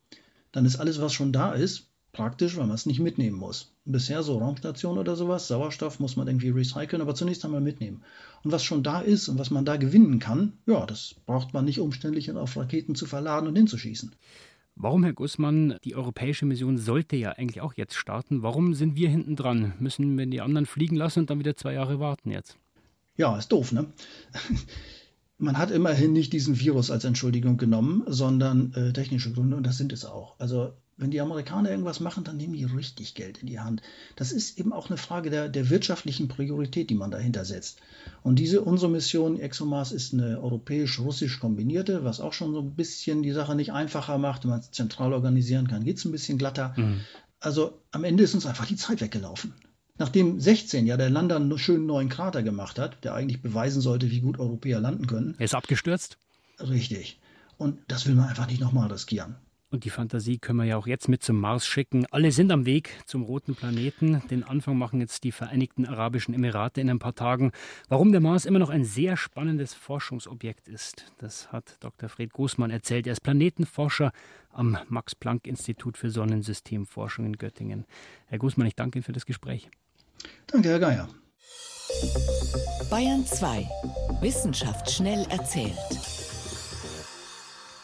dann 0.53 0.65
ist 0.65 0.77
alles, 0.77 1.01
was 1.01 1.13
schon 1.13 1.33
da 1.33 1.53
ist, 1.53 1.91
praktisch, 2.17 2.57
weil 2.57 2.67
man 2.67 2.75
es 2.75 2.87
nicht 2.87 2.99
mitnehmen 2.99 3.37
muss. 3.37 3.73
Bisher 3.85 4.23
so 4.23 4.39
Raumstation 4.39 4.97
oder 4.99 5.15
sowas, 5.17 5.49
Sauerstoff 5.49 6.01
muss 6.01 6.17
man 6.17 6.27
irgendwie 6.27 6.49
recyceln, 6.49 7.03
aber 7.03 7.15
zunächst 7.15 7.45
einmal 7.45 7.61
mitnehmen. 7.61 8.03
Und 8.43 8.53
was 8.53 8.65
schon 8.65 8.83
da 8.83 9.01
ist 9.01 9.29
und 9.29 9.39
was 9.39 9.51
man 9.51 9.67
da 9.67 9.77
gewinnen 9.77 10.19
kann, 10.19 10.55
ja, 10.67 10.87
das 10.87 11.15
braucht 11.27 11.53
man 11.53 11.67
nicht 11.67 11.79
umständlich 11.79 12.33
auf 12.33 12.57
Raketen 12.57 12.95
zu 12.95 13.07
verladen 13.07 13.47
und 13.47 13.55
hinzuschießen. 13.55 14.13
Warum, 14.77 15.05
Herr 15.05 15.13
Gussmann, 15.13 15.77
die 15.85 15.95
europäische 15.95 16.47
Mission 16.47 16.79
sollte 16.79 17.17
ja 17.17 17.33
eigentlich 17.33 17.61
auch 17.61 17.75
jetzt 17.75 17.95
starten. 17.95 18.43
Warum 18.43 18.75
sind 18.75 18.97
wir 18.97 19.09
hinten 19.09 19.37
dran? 19.37 19.75
Müssen 19.79 20.17
wir 20.19 20.27
die 20.27 20.41
anderen 20.41 20.67
fliegen 20.67 20.97
lassen 20.97 21.21
und 21.21 21.31
dann 21.31 21.39
wieder 21.39 21.57
zwei 21.57 21.75
Jahre 21.75 22.01
warten 22.01 22.31
jetzt? 22.31 22.57
Ja, 23.17 23.37
ist 23.37 23.53
doof, 23.53 23.73
ne? 23.73 23.87
Man 25.39 25.59
hat 25.59 25.71
immerhin 25.71 26.15
nicht 26.15 26.33
diesen 26.33 26.59
Virus 26.59 26.91
als 26.91 27.05
Entschuldigung 27.05 27.59
genommen, 27.59 28.05
sondern 28.07 28.73
äh, 28.73 28.95
technische 28.95 29.33
Gründe 29.33 29.57
und 29.57 29.67
das 29.67 29.77
sind 29.77 29.93
es 29.93 30.07
auch. 30.07 30.35
Also 30.39 30.73
wenn 30.99 31.11
die 31.11 31.21
Amerikaner 31.21 31.71
irgendwas 31.71 32.01
machen, 32.01 32.25
dann 32.25 32.39
nehmen 32.39 32.55
die 32.55 32.65
richtig 32.65 33.15
Geld 33.15 33.39
in 33.39 33.47
die 33.47 33.61
Hand. 33.61 33.83
Das 34.17 34.33
ist 34.33 34.59
eben 34.59 34.73
auch 34.73 34.89
eine 34.89 34.97
Frage 34.97 35.29
der, 35.29 35.49
der 35.49 35.69
wirtschaftlichen 35.69 36.29
Priorität, 36.29 36.89
die 36.89 36.95
man 36.95 37.11
dahinter 37.11 37.45
setzt. 37.45 37.81
Und 38.23 38.39
diese 38.39 38.63
unsere 38.63 38.91
Mission 38.91 39.39
ExoMars 39.39 39.93
ist 39.93 40.15
eine 40.15 40.41
europäisch-russisch 40.41 41.39
kombinierte, 41.39 42.05
was 42.05 42.21
auch 42.21 42.33
schon 42.33 42.53
so 42.53 42.61
ein 42.61 42.75
bisschen 42.75 43.23
die 43.23 43.33
Sache 43.33 43.55
nicht 43.55 43.73
einfacher 43.73 44.17
macht. 44.17 44.45
Wenn 44.45 44.51
man 44.51 44.61
es 44.61 44.71
zentral 44.71 45.13
organisieren 45.13 45.69
kann, 45.69 45.85
geht 45.85 45.99
es 45.99 46.05
ein 46.07 46.13
bisschen 46.13 46.39
glatter. 46.39 46.73
Mhm. 46.77 47.01
Also 47.41 47.83
am 47.91 48.05
Ende 48.05 48.23
ist 48.23 48.35
uns 48.35 48.47
einfach 48.47 48.67
die 48.67 48.77
Zeit 48.77 49.03
weggelaufen. 49.03 49.53
Nachdem 49.99 50.41
16 50.41 50.87
ja 50.87 50.97
der 50.97 51.11
Lander 51.11 51.37
einen 51.37 51.59
schönen 51.59 51.87
neuen 51.87 52.09
Krater 52.09 52.43
gemacht 52.43 52.79
hat, 52.79 53.05
der 53.05 53.15
eigentlich 53.15 53.43
beweisen 53.43 53.81
sollte, 53.81 54.11
wie 54.11 54.21
gut 54.21 54.39
Europäer 54.39 54.81
landen 54.81 55.07
können. 55.07 55.35
Er 55.39 55.45
ist 55.45 55.55
abgestürzt? 55.55 56.19
Richtig. 56.59 57.19
Und 57.59 57.79
das 57.89 58.07
will 58.07 58.15
man 58.15 58.29
einfach 58.29 58.47
nicht 58.47 58.61
nochmal 58.61 58.91
riskieren. 58.91 59.37
Und 59.77 59.85
die 59.85 59.91
Fantasie 59.91 60.39
können 60.39 60.61
wir 60.61 60.65
ja 60.65 60.79
auch 60.79 60.87
jetzt 60.87 61.07
mit 61.07 61.23
zum 61.23 61.39
Mars 61.39 61.67
schicken. 61.67 62.07
Alle 62.11 62.33
sind 62.33 62.51
am 62.51 62.65
Weg 62.65 62.99
zum 63.05 63.25
roten 63.25 63.55
Planeten. 63.55 64.23
Den 64.31 64.43
Anfang 64.43 64.79
machen 64.79 65.01
jetzt 65.01 65.23
die 65.23 65.33
Vereinigten 65.33 65.85
Arabischen 65.85 66.33
Emirate 66.33 66.81
in 66.81 66.89
ein 66.89 66.99
paar 66.99 67.15
Tagen. 67.15 67.53
Warum 67.91 68.11
der 68.11 68.23
Mars 68.23 68.47
immer 68.47 68.59
noch 68.59 68.71
ein 68.71 68.87
sehr 68.87 69.19
spannendes 69.19 69.75
Forschungsobjekt 69.75 70.67
ist, 70.67 71.13
das 71.19 71.53
hat 71.53 71.77
Dr. 71.81 72.09
Fred 72.09 72.33
Großmann 72.33 72.71
erzählt. 72.71 73.07
Er 73.07 73.13
ist 73.13 73.21
Planetenforscher 73.21 74.13
am 74.49 74.79
Max-Planck-Institut 74.89 75.99
für 75.99 76.09
Sonnensystemforschung 76.09 77.27
in 77.27 77.37
Göttingen. 77.37 77.85
Herr 78.29 78.39
Großmann, 78.39 78.67
ich 78.67 78.77
danke 78.77 79.01
Ihnen 79.01 79.05
für 79.05 79.13
das 79.13 79.27
Gespräch. 79.27 79.69
Danke, 80.47 80.71
Herr 80.71 80.79
Geier. 80.79 81.09
Bayern 82.89 83.27
2. 83.27 83.69
Wissenschaft 84.23 84.91
schnell 84.91 85.27
erzählt. 85.29 85.77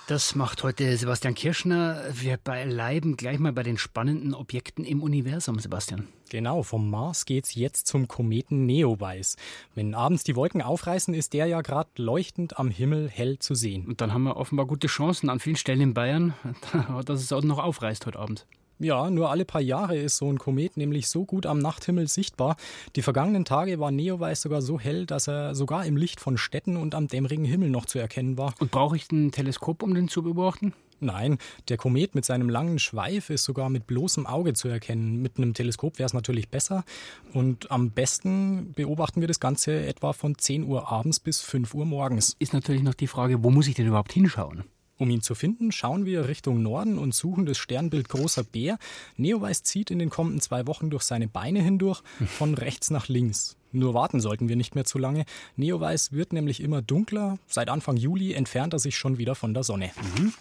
Das 0.08 0.34
macht 0.34 0.64
heute 0.64 0.96
Sebastian 0.96 1.34
Kirschner. 1.34 2.02
Wir 2.12 2.36
bleiben 2.36 3.16
gleich 3.16 3.38
mal 3.38 3.52
bei 3.52 3.62
den 3.62 3.78
spannenden 3.78 4.34
Objekten 4.34 4.84
im 4.84 5.00
Universum, 5.00 5.60
Sebastian. 5.60 6.08
Genau, 6.28 6.64
vom 6.64 6.90
Mars 6.90 7.24
geht's 7.24 7.54
jetzt 7.54 7.86
zum 7.86 8.08
Kometen 8.08 8.66
Neowise. 8.66 9.36
Wenn 9.76 9.94
abends 9.94 10.24
die 10.24 10.34
Wolken 10.34 10.60
aufreißen, 10.60 11.14
ist 11.14 11.34
der 11.34 11.46
ja 11.46 11.60
gerade 11.60 11.90
leuchtend 11.96 12.58
am 12.58 12.68
Himmel 12.68 13.08
hell 13.08 13.38
zu 13.38 13.54
sehen. 13.54 13.86
Und 13.86 14.00
dann 14.00 14.12
haben 14.12 14.24
wir 14.24 14.36
offenbar 14.36 14.66
gute 14.66 14.88
Chancen 14.88 15.30
an 15.30 15.38
vielen 15.38 15.56
Stellen 15.56 15.80
in 15.80 15.94
Bayern, 15.94 16.34
dass 17.04 17.20
es 17.20 17.32
auch 17.32 17.42
noch 17.42 17.58
aufreißt 17.58 18.04
heute 18.04 18.18
Abend. 18.18 18.46
Ja, 18.82 19.10
nur 19.10 19.30
alle 19.30 19.44
paar 19.44 19.60
Jahre 19.60 19.96
ist 19.96 20.16
so 20.16 20.28
ein 20.28 20.38
Komet 20.38 20.76
nämlich 20.76 21.08
so 21.08 21.24
gut 21.24 21.46
am 21.46 21.60
Nachthimmel 21.60 22.08
sichtbar. 22.08 22.56
Die 22.96 23.02
vergangenen 23.02 23.44
Tage 23.44 23.78
war 23.78 23.92
Neowise 23.92 24.42
sogar 24.42 24.60
so 24.60 24.80
hell, 24.80 25.06
dass 25.06 25.28
er 25.28 25.54
sogar 25.54 25.86
im 25.86 25.96
Licht 25.96 26.18
von 26.18 26.36
Städten 26.36 26.76
und 26.76 26.96
am 26.96 27.06
dämmerigen 27.06 27.44
Himmel 27.44 27.70
noch 27.70 27.86
zu 27.86 28.00
erkennen 28.00 28.36
war. 28.38 28.54
Und 28.58 28.72
brauche 28.72 28.96
ich 28.96 29.08
ein 29.12 29.30
Teleskop, 29.30 29.84
um 29.84 29.94
den 29.94 30.08
zu 30.08 30.24
beobachten? 30.24 30.74
Nein, 30.98 31.38
der 31.68 31.76
Komet 31.76 32.16
mit 32.16 32.24
seinem 32.24 32.48
langen 32.48 32.80
Schweif 32.80 33.30
ist 33.30 33.44
sogar 33.44 33.70
mit 33.70 33.86
bloßem 33.86 34.26
Auge 34.26 34.52
zu 34.52 34.66
erkennen. 34.66 35.22
Mit 35.22 35.36
einem 35.38 35.54
Teleskop 35.54 36.00
wäre 36.00 36.06
es 36.06 36.12
natürlich 36.12 36.48
besser. 36.48 36.84
Und 37.32 37.70
am 37.70 37.92
besten 37.92 38.72
beobachten 38.72 39.20
wir 39.20 39.28
das 39.28 39.38
Ganze 39.38 39.86
etwa 39.86 40.12
von 40.12 40.36
10 40.36 40.64
Uhr 40.64 40.90
abends 40.90 41.20
bis 41.20 41.40
5 41.40 41.72
Uhr 41.74 41.86
morgens. 41.86 42.34
Ist 42.40 42.52
natürlich 42.52 42.82
noch 42.82 42.94
die 42.94 43.06
Frage, 43.06 43.44
wo 43.44 43.50
muss 43.50 43.68
ich 43.68 43.76
denn 43.76 43.86
überhaupt 43.86 44.12
hinschauen? 44.12 44.64
Um 45.02 45.10
ihn 45.10 45.20
zu 45.20 45.34
finden, 45.34 45.72
schauen 45.72 46.06
wir 46.06 46.28
Richtung 46.28 46.62
Norden 46.62 46.96
und 46.96 47.12
suchen 47.12 47.44
das 47.44 47.58
Sternbild 47.58 48.08
Großer 48.08 48.44
Bär. 48.44 48.78
Neoweiss 49.16 49.64
zieht 49.64 49.90
in 49.90 49.98
den 49.98 50.10
kommenden 50.10 50.40
zwei 50.40 50.68
Wochen 50.68 50.90
durch 50.90 51.02
seine 51.02 51.26
Beine 51.26 51.60
hindurch, 51.60 52.04
von 52.24 52.54
rechts 52.56 52.88
nach 52.90 53.08
links. 53.08 53.56
Nur 53.72 53.94
warten 53.94 54.20
sollten 54.20 54.48
wir 54.48 54.54
nicht 54.54 54.76
mehr 54.76 54.84
zu 54.84 54.98
lange. 54.98 55.24
Neoweiss 55.56 56.12
wird 56.12 56.32
nämlich 56.32 56.60
immer 56.60 56.82
dunkler. 56.82 57.40
Seit 57.48 57.68
Anfang 57.68 57.96
Juli 57.96 58.32
entfernt 58.32 58.74
er 58.74 58.78
sich 58.78 58.96
schon 58.96 59.18
wieder 59.18 59.34
von 59.34 59.54
der 59.54 59.64
Sonne. 59.64 59.90
Mhm. 60.16 60.34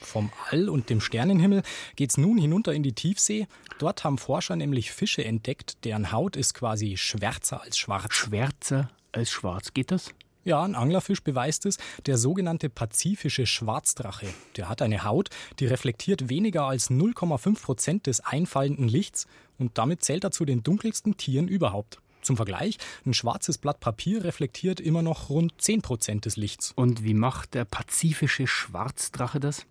Vom 0.00 0.30
All 0.48 0.68
und 0.68 0.88
dem 0.88 1.00
Sternenhimmel 1.00 1.64
geht's 1.96 2.18
nun 2.18 2.38
hinunter 2.38 2.72
in 2.72 2.84
die 2.84 2.92
Tiefsee. 2.92 3.48
Dort 3.80 4.04
haben 4.04 4.18
Forscher 4.18 4.54
nämlich 4.54 4.92
Fische 4.92 5.24
entdeckt, 5.24 5.84
deren 5.84 6.12
Haut 6.12 6.36
ist 6.36 6.54
quasi 6.54 6.96
schwärzer 6.96 7.62
als 7.62 7.78
schwarz. 7.78 8.14
Schwärzer 8.14 8.90
als 9.10 9.28
schwarz, 9.28 9.74
geht 9.74 9.90
das? 9.90 10.14
Ja, 10.46 10.62
ein 10.62 10.76
Anglerfisch 10.76 11.24
beweist 11.24 11.66
es, 11.66 11.76
der 12.06 12.16
sogenannte 12.16 12.70
pazifische 12.70 13.46
Schwarzdrache. 13.46 14.28
Der 14.54 14.68
hat 14.68 14.80
eine 14.80 15.02
Haut, 15.02 15.28
die 15.58 15.66
reflektiert 15.66 16.28
weniger 16.28 16.66
als 16.66 16.88
0,5 16.88 17.60
Prozent 17.60 18.06
des 18.06 18.20
einfallenden 18.20 18.86
Lichts 18.86 19.26
und 19.58 19.76
damit 19.76 20.04
zählt 20.04 20.22
er 20.22 20.30
zu 20.30 20.44
den 20.44 20.62
dunkelsten 20.62 21.16
Tieren 21.16 21.48
überhaupt. 21.48 21.98
Zum 22.22 22.36
Vergleich, 22.36 22.78
ein 23.04 23.12
schwarzes 23.12 23.58
Blatt 23.58 23.80
Papier 23.80 24.22
reflektiert 24.22 24.78
immer 24.78 25.02
noch 25.02 25.30
rund 25.30 25.52
10 25.58 25.82
Prozent 25.82 26.26
des 26.26 26.36
Lichts. 26.36 26.72
Und 26.76 27.02
wie 27.02 27.14
macht 27.14 27.54
der 27.54 27.64
pazifische 27.64 28.46
Schwarzdrache 28.46 29.40
das? 29.40 29.66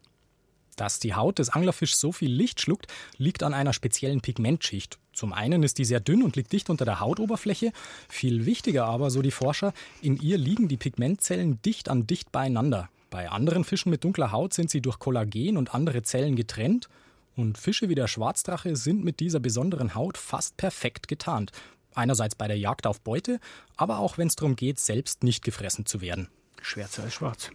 Dass 0.75 0.99
die 0.99 1.15
Haut 1.15 1.39
des 1.39 1.51
Anglerfischs 1.51 2.01
so 2.01 2.11
viel 2.11 2.33
Licht 2.33 2.59
schluckt, 2.59 2.87
liegt 3.17 3.43
an 3.43 3.53
einer 3.53 3.71
speziellen 3.71 4.19
Pigmentschicht. 4.19 4.99
Zum 5.15 5.31
einen 5.31 5.63
ist 5.63 5.77
die 5.77 5.85
sehr 5.85 6.01
dünn 6.01 6.21
und 6.21 6.35
liegt 6.35 6.51
dicht 6.51 6.69
unter 6.69 6.83
der 6.83 6.99
Hautoberfläche. 6.99 7.71
Viel 8.09 8.45
wichtiger 8.45 8.85
aber, 8.85 9.09
so 9.09 9.21
die 9.21 9.31
Forscher, 9.31 9.73
in 10.01 10.17
ihr 10.17 10.37
liegen 10.37 10.67
die 10.67 10.75
Pigmentzellen 10.75 11.61
dicht 11.61 11.87
an 11.87 12.05
dicht 12.05 12.33
beieinander. 12.33 12.89
Bei 13.09 13.29
anderen 13.31 13.63
Fischen 13.63 13.91
mit 13.91 14.03
dunkler 14.03 14.33
Haut 14.33 14.53
sind 14.53 14.69
sie 14.69 14.81
durch 14.81 14.99
Kollagen 14.99 15.55
und 15.55 15.73
andere 15.73 16.03
Zellen 16.03 16.35
getrennt. 16.35 16.89
Und 17.37 17.57
Fische 17.57 17.87
wie 17.87 17.95
der 17.95 18.09
Schwarzdrache 18.09 18.75
sind 18.75 19.05
mit 19.05 19.21
dieser 19.21 19.39
besonderen 19.39 19.95
Haut 19.95 20.17
fast 20.17 20.57
perfekt 20.57 21.07
getarnt. 21.07 21.53
Einerseits 21.93 22.35
bei 22.35 22.49
der 22.49 22.59
Jagd 22.59 22.85
auf 22.85 22.99
Beute, 22.99 23.39
aber 23.77 23.99
auch 23.99 24.17
wenn 24.17 24.27
es 24.27 24.35
darum 24.35 24.57
geht, 24.57 24.79
selbst 24.79 25.23
nicht 25.23 25.45
gefressen 25.45 25.85
zu 25.85 26.01
werden. 26.01 26.27
Schwärzer 26.61 27.03
als 27.03 27.13
schwarz. 27.13 27.51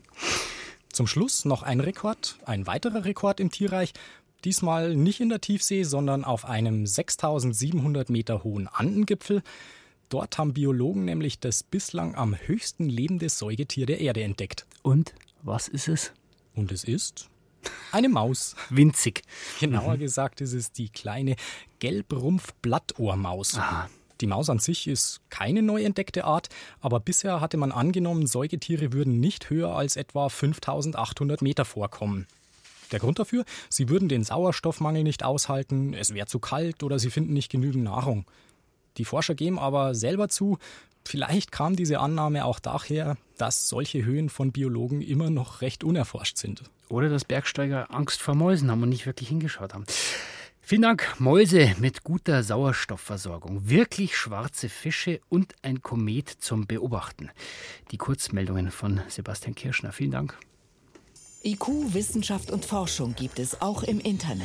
Zum 0.92 1.06
Schluss 1.06 1.44
noch 1.44 1.62
ein 1.62 1.80
Rekord, 1.80 2.38
ein 2.46 2.66
weiterer 2.66 3.04
Rekord 3.04 3.38
im 3.38 3.50
Tierreich. 3.50 3.92
Diesmal 4.44 4.96
nicht 4.96 5.20
in 5.20 5.28
der 5.28 5.40
Tiefsee, 5.40 5.82
sondern 5.82 6.24
auf 6.24 6.44
einem 6.44 6.86
6700 6.86 8.08
Meter 8.10 8.42
hohen 8.42 8.68
Andengipfel. 8.68 9.42
Dort 10.08 10.38
haben 10.38 10.54
Biologen 10.54 11.04
nämlich 11.04 11.38
das 11.38 11.62
bislang 11.62 12.14
am 12.14 12.34
höchsten 12.34 12.88
lebende 12.88 13.28
Säugetier 13.28 13.86
der 13.86 14.00
Erde 14.00 14.22
entdeckt. 14.22 14.66
Und 14.82 15.14
was 15.42 15.68
ist 15.68 15.88
es? 15.88 16.12
Und 16.54 16.72
es 16.72 16.84
ist 16.84 17.28
eine 17.92 18.08
Maus. 18.08 18.56
Winzig. 18.70 19.22
Genauer 19.60 19.94
mhm. 19.94 20.00
gesagt 20.00 20.40
ist 20.40 20.52
es 20.52 20.72
die 20.72 20.88
kleine 20.88 21.36
Gelbrumpf-Blattohrmaus. 21.78 23.58
Aha. 23.58 23.90
Die 24.20 24.26
Maus 24.26 24.50
an 24.50 24.58
sich 24.58 24.86
ist 24.86 25.20
keine 25.30 25.62
neu 25.62 25.82
entdeckte 25.82 26.24
Art, 26.24 26.48
aber 26.80 27.00
bisher 27.00 27.40
hatte 27.40 27.56
man 27.56 27.72
angenommen, 27.72 28.26
Säugetiere 28.26 28.92
würden 28.92 29.18
nicht 29.18 29.48
höher 29.48 29.74
als 29.74 29.96
etwa 29.96 30.28
5800 30.28 31.40
Meter 31.40 31.64
vorkommen. 31.64 32.26
Der 32.92 33.00
Grund 33.00 33.18
dafür? 33.18 33.44
Sie 33.68 33.88
würden 33.88 34.08
den 34.08 34.24
Sauerstoffmangel 34.24 35.02
nicht 35.02 35.24
aushalten, 35.24 35.94
es 35.94 36.14
wäre 36.14 36.26
zu 36.26 36.38
kalt 36.38 36.82
oder 36.82 36.98
sie 36.98 37.10
finden 37.10 37.32
nicht 37.32 37.50
genügend 37.50 37.84
Nahrung. 37.84 38.26
Die 38.96 39.04
Forscher 39.04 39.34
geben 39.34 39.58
aber 39.58 39.94
selber 39.94 40.28
zu, 40.28 40.58
vielleicht 41.06 41.52
kam 41.52 41.76
diese 41.76 42.00
Annahme 42.00 42.44
auch 42.44 42.58
daher, 42.58 43.16
dass 43.38 43.68
solche 43.68 44.04
Höhen 44.04 44.28
von 44.28 44.52
Biologen 44.52 45.00
immer 45.00 45.30
noch 45.30 45.60
recht 45.60 45.84
unerforscht 45.84 46.36
sind. 46.36 46.64
Oder 46.88 47.08
dass 47.08 47.24
Bergsteiger 47.24 47.94
Angst 47.94 48.20
vor 48.20 48.34
Mäusen 48.34 48.70
haben 48.70 48.82
und 48.82 48.88
nicht 48.88 49.06
wirklich 49.06 49.28
hingeschaut 49.28 49.74
haben. 49.74 49.84
Vielen 50.60 50.82
Dank. 50.82 51.16
Mäuse 51.18 51.74
mit 51.80 52.04
guter 52.04 52.42
Sauerstoffversorgung, 52.44 53.68
wirklich 53.68 54.16
schwarze 54.16 54.68
Fische 54.68 55.20
und 55.28 55.54
ein 55.62 55.82
Komet 55.82 56.28
zum 56.28 56.66
Beobachten. 56.66 57.30
Die 57.90 57.96
Kurzmeldungen 57.96 58.70
von 58.70 59.00
Sebastian 59.08 59.54
Kirschner. 59.54 59.92
Vielen 59.92 60.12
Dank. 60.12 60.38
IQ, 61.42 61.94
Wissenschaft 61.94 62.50
und 62.50 62.66
Forschung 62.66 63.14
gibt 63.14 63.38
es 63.38 63.62
auch 63.62 63.82
im 63.82 63.98
Internet. 63.98 64.44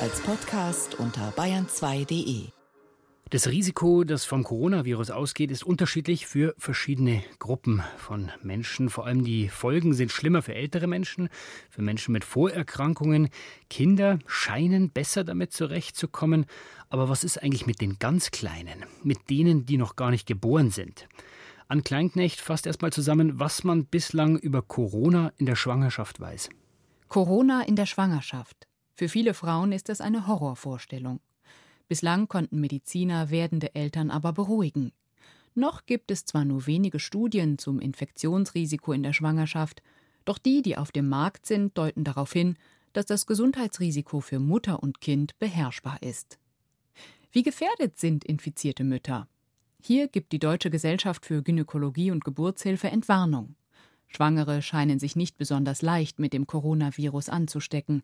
Als 0.00 0.20
Podcast 0.20 1.00
unter 1.00 1.32
bayern2.de. 1.32 2.44
Das 3.30 3.48
Risiko, 3.48 4.04
das 4.04 4.24
vom 4.24 4.44
Coronavirus 4.44 5.10
ausgeht, 5.10 5.50
ist 5.50 5.64
unterschiedlich 5.64 6.28
für 6.28 6.54
verschiedene 6.58 7.24
Gruppen 7.40 7.82
von 7.96 8.30
Menschen. 8.40 8.88
Vor 8.88 9.04
allem 9.04 9.24
die 9.24 9.48
Folgen 9.48 9.94
sind 9.94 10.12
schlimmer 10.12 10.42
für 10.42 10.54
ältere 10.54 10.86
Menschen, 10.86 11.28
für 11.70 11.82
Menschen 11.82 12.12
mit 12.12 12.22
Vorerkrankungen. 12.22 13.28
Kinder 13.68 14.20
scheinen 14.28 14.90
besser 14.90 15.24
damit 15.24 15.52
zurechtzukommen. 15.52 16.46
Aber 16.88 17.08
was 17.08 17.24
ist 17.24 17.42
eigentlich 17.42 17.66
mit 17.66 17.80
den 17.80 17.98
ganz 17.98 18.30
Kleinen, 18.30 18.84
mit 19.02 19.28
denen, 19.28 19.66
die 19.66 19.76
noch 19.76 19.96
gar 19.96 20.12
nicht 20.12 20.28
geboren 20.28 20.70
sind? 20.70 21.08
An 21.68 21.82
Kleinknecht 21.82 22.40
fasst 22.40 22.66
erstmal 22.66 22.92
zusammen, 22.92 23.40
was 23.40 23.64
man 23.64 23.86
bislang 23.86 24.38
über 24.38 24.62
Corona 24.62 25.32
in 25.36 25.46
der 25.46 25.56
Schwangerschaft 25.56 26.20
weiß. 26.20 26.48
Corona 27.08 27.62
in 27.62 27.74
der 27.74 27.86
Schwangerschaft. 27.86 28.68
Für 28.94 29.08
viele 29.08 29.34
Frauen 29.34 29.72
ist 29.72 29.88
es 29.88 30.00
eine 30.00 30.26
Horrorvorstellung. 30.26 31.20
Bislang 31.88 32.28
konnten 32.28 32.60
Mediziner 32.60 33.30
werdende 33.30 33.74
Eltern 33.74 34.10
aber 34.10 34.32
beruhigen. 34.32 34.92
Noch 35.54 35.86
gibt 35.86 36.10
es 36.10 36.24
zwar 36.24 36.44
nur 36.44 36.66
wenige 36.66 37.00
Studien 37.00 37.58
zum 37.58 37.80
Infektionsrisiko 37.80 38.92
in 38.92 39.02
der 39.02 39.12
Schwangerschaft, 39.12 39.82
doch 40.24 40.38
die, 40.38 40.62
die 40.62 40.76
auf 40.76 40.92
dem 40.92 41.08
Markt 41.08 41.46
sind, 41.46 41.76
deuten 41.78 42.04
darauf 42.04 42.32
hin, 42.32 42.56
dass 42.92 43.06
das 43.06 43.26
Gesundheitsrisiko 43.26 44.20
für 44.20 44.38
Mutter 44.38 44.82
und 44.82 45.00
Kind 45.00 45.38
beherrschbar 45.38 46.02
ist. 46.02 46.38
Wie 47.32 47.42
gefährdet 47.42 47.98
sind 47.98 48.24
infizierte 48.24 48.84
Mütter? 48.84 49.28
Hier 49.88 50.08
gibt 50.08 50.32
die 50.32 50.40
Deutsche 50.40 50.68
Gesellschaft 50.68 51.24
für 51.24 51.44
Gynäkologie 51.44 52.10
und 52.10 52.24
Geburtshilfe 52.24 52.88
Entwarnung. 52.88 53.54
Schwangere 54.08 54.60
scheinen 54.60 54.98
sich 54.98 55.14
nicht 55.14 55.38
besonders 55.38 55.80
leicht 55.80 56.18
mit 56.18 56.32
dem 56.32 56.48
Coronavirus 56.48 57.28
anzustecken. 57.28 58.02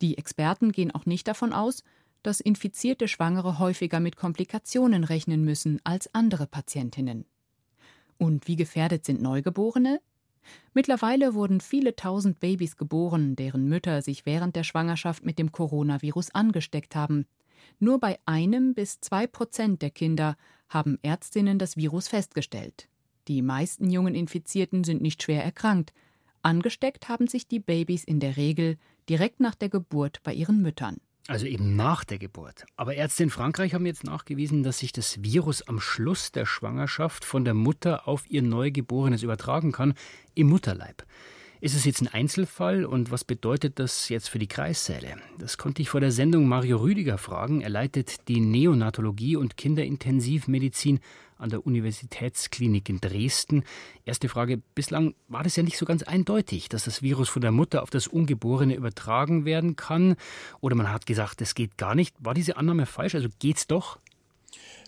Die 0.00 0.18
Experten 0.18 0.70
gehen 0.70 0.92
auch 0.92 1.04
nicht 1.04 1.26
davon 1.26 1.52
aus, 1.52 1.82
dass 2.22 2.38
infizierte 2.38 3.08
Schwangere 3.08 3.58
häufiger 3.58 3.98
mit 3.98 4.14
Komplikationen 4.14 5.02
rechnen 5.02 5.44
müssen 5.44 5.80
als 5.82 6.14
andere 6.14 6.46
Patientinnen. 6.46 7.24
Und 8.18 8.46
wie 8.46 8.54
gefährdet 8.54 9.04
sind 9.04 9.20
Neugeborene? 9.20 10.00
Mittlerweile 10.74 11.34
wurden 11.34 11.60
viele 11.60 11.96
tausend 11.96 12.38
Babys 12.38 12.76
geboren, 12.76 13.34
deren 13.34 13.68
Mütter 13.68 14.00
sich 14.00 14.26
während 14.26 14.54
der 14.54 14.62
Schwangerschaft 14.62 15.24
mit 15.24 15.40
dem 15.40 15.50
Coronavirus 15.50 16.30
angesteckt 16.36 16.94
haben. 16.94 17.26
Nur 17.78 18.00
bei 18.00 18.18
einem 18.26 18.74
bis 18.74 19.00
zwei 19.00 19.26
Prozent 19.26 19.82
der 19.82 19.90
Kinder 19.90 20.36
haben 20.68 20.98
Ärztinnen 21.02 21.58
das 21.58 21.76
Virus 21.76 22.08
festgestellt. 22.08 22.88
Die 23.28 23.42
meisten 23.42 23.90
jungen 23.90 24.14
Infizierten 24.14 24.84
sind 24.84 25.02
nicht 25.02 25.22
schwer 25.22 25.44
erkrankt. 25.44 25.92
Angesteckt 26.42 27.08
haben 27.08 27.26
sich 27.26 27.48
die 27.48 27.58
Babys 27.58 28.04
in 28.04 28.20
der 28.20 28.36
Regel 28.36 28.78
direkt 29.08 29.40
nach 29.40 29.54
der 29.54 29.68
Geburt 29.68 30.22
bei 30.22 30.32
ihren 30.32 30.62
Müttern. 30.62 30.98
Also 31.28 31.46
eben 31.46 31.74
nach 31.74 32.04
der 32.04 32.18
Geburt. 32.18 32.66
Aber 32.76 32.94
Ärzte 32.94 33.24
in 33.24 33.30
Frankreich 33.30 33.74
haben 33.74 33.84
jetzt 33.84 34.04
nachgewiesen, 34.04 34.62
dass 34.62 34.78
sich 34.78 34.92
das 34.92 35.22
Virus 35.24 35.62
am 35.62 35.80
Schluss 35.80 36.30
der 36.30 36.46
Schwangerschaft 36.46 37.24
von 37.24 37.44
der 37.44 37.54
Mutter 37.54 38.06
auf 38.06 38.30
ihr 38.30 38.42
Neugeborenes 38.42 39.24
übertragen 39.24 39.72
kann, 39.72 39.94
im 40.34 40.48
Mutterleib. 40.48 41.04
Ist 41.58 41.74
es 41.74 41.86
jetzt 41.86 42.02
ein 42.02 42.08
Einzelfall 42.08 42.84
und 42.84 43.10
was 43.10 43.24
bedeutet 43.24 43.78
das 43.78 44.10
jetzt 44.10 44.28
für 44.28 44.38
die 44.38 44.46
Kreissäle? 44.46 45.16
Das 45.38 45.56
konnte 45.56 45.80
ich 45.80 45.88
vor 45.88 46.00
der 46.00 46.12
Sendung 46.12 46.46
Mario 46.46 46.76
Rüdiger 46.76 47.16
fragen. 47.16 47.62
Er 47.62 47.70
leitet 47.70 48.28
die 48.28 48.40
Neonatologie 48.40 49.36
und 49.36 49.56
Kinderintensivmedizin 49.56 51.00
an 51.38 51.48
der 51.48 51.66
Universitätsklinik 51.66 52.90
in 52.90 53.00
Dresden. 53.00 53.64
Erste 54.04 54.28
Frage, 54.28 54.58
bislang 54.74 55.14
war 55.28 55.44
das 55.44 55.56
ja 55.56 55.62
nicht 55.62 55.78
so 55.78 55.86
ganz 55.86 56.02
eindeutig, 56.02 56.68
dass 56.68 56.84
das 56.84 57.00
Virus 57.00 57.30
von 57.30 57.40
der 57.40 57.52
Mutter 57.52 57.82
auf 57.82 57.90
das 57.90 58.06
Ungeborene 58.06 58.74
übertragen 58.74 59.46
werden 59.46 59.76
kann. 59.76 60.16
Oder 60.60 60.76
man 60.76 60.92
hat 60.92 61.06
gesagt, 61.06 61.40
das 61.40 61.54
geht 61.54 61.78
gar 61.78 61.94
nicht. 61.94 62.14
War 62.18 62.34
diese 62.34 62.58
Annahme 62.58 62.84
falsch? 62.84 63.14
Also 63.14 63.28
geht's 63.38 63.66
doch? 63.66 63.98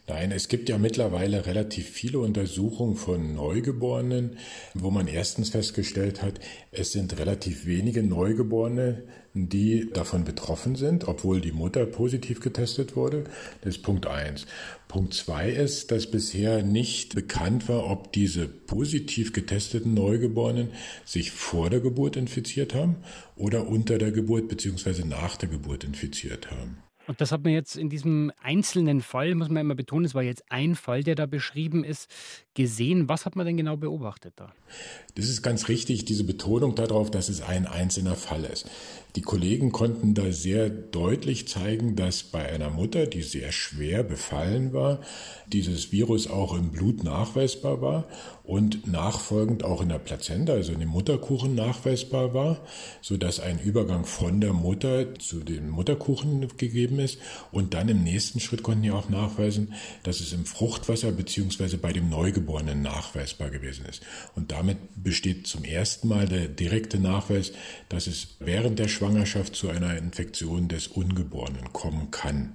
Nein, 0.09 0.33
es 0.33 0.49
gibt 0.49 0.71
ja 0.71 0.79
mittlerweile 0.79 1.45
relativ 1.45 1.87
viele 1.87 2.21
Untersuchungen 2.21 2.97
von 2.97 3.35
Neugeborenen, 3.35 4.38
wo 4.73 4.91
man 4.91 5.07
erstens 5.07 5.50
festgestellt 5.50 6.23
hat, 6.23 6.41
es 6.73 6.93
sind 6.93 7.19
relativ 7.19 7.67
wenige 7.67 8.03
Neugeborene, 8.03 9.03
die 9.35 9.91
davon 9.93 10.25
betroffen 10.25 10.77
sind, 10.77 11.07
obwohl 11.07 11.43
die 11.43 11.53
Mutter 11.53 11.85
positiv 11.85 12.41
getestet 12.41 12.97
wurde. 12.97 13.25
Das 13.61 13.77
ist 13.77 13.83
Punkt 13.83 14.07
eins. 14.07 14.47
Punkt 14.88 15.12
zwei 15.12 15.50
ist, 15.50 15.91
dass 15.91 16.11
bisher 16.11 16.62
nicht 16.62 17.15
bekannt 17.15 17.69
war, 17.69 17.85
ob 17.91 18.11
diese 18.11 18.49
positiv 18.49 19.35
getesteten 19.35 19.93
Neugeborenen 19.93 20.71
sich 21.05 21.33
vor 21.33 21.69
der 21.69 21.81
Geburt 21.81 22.17
infiziert 22.17 22.75
haben 22.75 22.97
oder 23.37 23.69
unter 23.69 23.99
der 23.99 24.12
Geburt 24.12 24.49
bzw. 24.49 25.05
nach 25.05 25.37
der 25.37 25.50
Geburt 25.50 25.85
infiziert 25.85 26.50
haben. 26.50 26.79
Und 27.09 27.23
das 27.23 27.33
hat 27.33 27.43
man 27.43 27.55
jetzt 27.55 27.75
in 27.75 27.88
diesem 27.88 28.31
einzelnen 28.43 29.00
Fall, 29.00 29.35
muss 29.35 29.49
man 29.49 29.62
immer 29.62 29.75
betonen, 29.75 30.05
es 30.05 30.15
war 30.15 30.23
jetzt 30.23 30.45
ein 30.50 30.75
Fall, 30.75 31.03
der 31.03 31.15
da 31.15 31.25
beschrieben 31.25 31.83
ist, 31.83 32.11
gesehen. 32.53 33.09
Was 33.09 33.25
hat 33.25 33.35
man 33.35 33.47
denn 33.47 33.57
genau 33.57 33.79
beobachtet 33.79 34.35
da? 34.37 34.53
Das 35.15 35.31
ist 35.31 35.43
ganz 35.43 35.69
richtig, 35.69 36.05
diese 36.05 36.25
Betonung 36.25 36.75
darauf, 36.75 37.11
dass 37.11 37.31
es 37.31 37.41
ein 37.41 37.67
einzelner 37.67 38.15
Fall 38.15 38.45
ist. 38.45 38.69
Die 39.17 39.23
Kollegen 39.23 39.73
konnten 39.73 40.12
da 40.12 40.31
sehr 40.33 40.69
deutlich 40.69 41.49
zeigen, 41.49 41.97
dass 41.97 42.25
bei 42.25 42.47
einer 42.47 42.69
Mutter, 42.69 43.07
die 43.07 43.23
sehr 43.23 43.53
schwer 43.53 44.03
befallen 44.03 44.75
war, 44.75 45.00
dieses 45.47 45.91
Virus 45.93 46.27
auch 46.27 46.55
im 46.55 46.73
Blut 46.73 47.05
nachweisbar 47.05 47.81
war 47.81 48.05
und 48.49 48.87
nachfolgend 48.87 49.62
auch 49.62 49.83
in 49.83 49.90
der 49.90 49.99
Plazenta, 49.99 50.55
also 50.55 50.73
in 50.73 50.81
dem 50.81 50.88
Mutterkuchen 50.88 51.55
nachweisbar 51.55 52.33
war, 52.33 52.59
sodass 53.02 53.40
ein 53.40 53.59
Übergang 53.59 54.07
von 54.07 54.40
der 54.40 54.55
Mutter 54.55 55.14
zu 55.19 55.40
dem 55.40 55.69
Mutterkuchen 55.69 56.49
gegeben 56.57 56.99
ist. 56.99 57.19
Und 57.52 57.75
dann 57.75 57.90
im 57.90 58.02
nächsten 58.02 58.40
Schritt 58.40 58.62
konnten 58.62 58.85
die 58.85 58.90
auch 58.90 59.11
nachweisen, 59.11 59.75
dass 60.02 60.21
es 60.21 60.33
im 60.33 60.47
Fruchtwasser 60.47 61.12
beziehungsweise 61.12 61.76
bei 61.76 61.93
dem 61.93 62.09
Neugeborenen 62.09 62.81
nachweisbar 62.81 63.50
gewesen 63.50 63.85
ist. 63.85 64.02
Und 64.35 64.50
damit 64.50 64.78
besteht 64.97 65.47
zum 65.47 65.64
ersten 65.64 66.09
Mal 66.09 66.26
der 66.26 66.49
direkte 66.49 66.99
Nachweis, 66.99 67.52
dass 67.90 68.07
es 68.07 68.37
während 68.38 68.78
der 68.78 68.88
Schwangerschaft 68.88 69.57
zu 69.57 69.69
einer 69.69 69.99
Infektion 69.99 70.69
des 70.69 70.88
Ungeborenen 70.88 71.71
kommen 71.75 72.11
kann. 72.11 72.55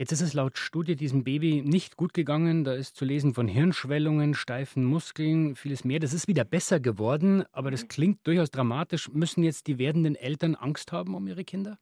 Jetzt 0.00 0.12
ist 0.12 0.20
es 0.20 0.32
laut 0.32 0.58
Studie 0.58 0.94
diesem 0.94 1.24
Baby 1.24 1.60
nicht 1.66 1.96
gut 1.96 2.14
gegangen. 2.14 2.62
Da 2.62 2.72
ist 2.72 2.94
zu 2.94 3.04
lesen 3.04 3.34
von 3.34 3.48
Hirnschwellungen, 3.48 4.34
steifen 4.34 4.84
Muskeln, 4.84 5.56
vieles 5.56 5.82
mehr. 5.84 5.98
Das 5.98 6.12
ist 6.12 6.28
wieder 6.28 6.44
besser 6.44 6.78
geworden, 6.78 7.42
aber 7.50 7.72
das 7.72 7.88
klingt 7.88 8.24
durchaus 8.24 8.52
dramatisch. 8.52 9.10
Müssen 9.12 9.42
jetzt 9.42 9.66
die 9.66 9.78
werdenden 9.78 10.14
Eltern 10.14 10.54
Angst 10.54 10.92
haben 10.92 11.16
um 11.16 11.26
ihre 11.26 11.42
Kinder? 11.42 11.78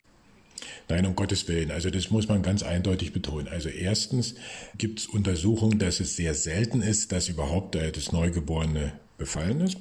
Nein, 0.89 1.05
um 1.05 1.15
Gottes 1.15 1.47
Willen. 1.47 1.71
Also 1.71 1.91
das 1.91 2.09
muss 2.09 2.27
man 2.27 2.41
ganz 2.41 2.63
eindeutig 2.63 3.13
betonen. 3.13 3.49
Also 3.49 3.69
erstens 3.69 4.37
gibt 4.79 5.01
es 5.01 5.07
Untersuchungen, 5.07 5.79
dass 5.79 6.01
es 6.01 6.17
sehr 6.17 6.33
selten 6.33 6.81
ist, 6.81 7.13
dass 7.13 7.29
überhaupt 7.29 7.75
das 7.75 8.13
Neugeborene 8.13 8.95
befallen 9.19 9.61
ist. 9.61 9.77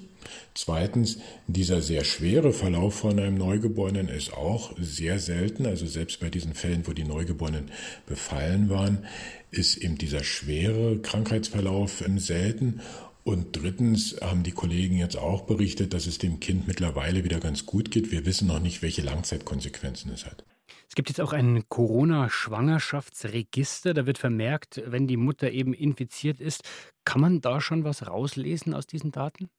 Zweitens, 0.53 1.19
dieser 1.47 1.81
sehr 1.81 2.03
schwere 2.03 2.53
Verlauf 2.53 2.95
von 2.95 3.19
einem 3.19 3.37
Neugeborenen 3.37 4.07
ist 4.07 4.33
auch 4.33 4.73
sehr 4.79 5.19
selten. 5.19 5.65
Also 5.65 5.85
selbst 5.85 6.19
bei 6.19 6.29
diesen 6.29 6.53
Fällen, 6.53 6.87
wo 6.87 6.93
die 6.93 7.03
Neugeborenen 7.03 7.71
befallen 8.05 8.69
waren, 8.69 9.05
ist 9.51 9.77
eben 9.77 9.97
dieser 9.97 10.23
schwere 10.23 10.99
Krankheitsverlauf 10.99 12.03
selten. 12.17 12.81
Und 13.23 13.59
drittens 13.59 14.17
haben 14.21 14.43
die 14.43 14.51
Kollegen 14.51 14.97
jetzt 14.97 15.17
auch 15.17 15.41
berichtet, 15.41 15.93
dass 15.93 16.05
es 16.05 16.19
dem 16.19 16.39
Kind 16.39 16.67
mittlerweile 16.67 17.23
wieder 17.23 17.39
ganz 17.39 17.65
gut 17.65 17.89
geht. 17.89 18.11
Wir 18.11 18.25
wissen 18.25 18.47
noch 18.47 18.59
nicht, 18.59 18.83
welche 18.83 19.01
Langzeitkonsequenzen 19.01 20.11
es 20.11 20.27
hat. 20.27 20.45
Es 20.87 20.95
gibt 20.95 21.09
jetzt 21.09 21.21
auch 21.21 21.33
ein 21.33 21.67
Corona-Schwangerschaftsregister. 21.67 23.95
Da 23.95 24.05
wird 24.05 24.19
vermerkt, 24.19 24.83
wenn 24.85 25.07
die 25.07 25.17
Mutter 25.17 25.49
eben 25.51 25.73
infiziert 25.73 26.39
ist. 26.39 26.61
Kann 27.03 27.21
man 27.21 27.41
da 27.41 27.59
schon 27.61 27.83
was 27.83 28.05
rauslesen 28.07 28.75
aus 28.75 28.85
diesen 28.85 29.11
Daten? 29.11 29.49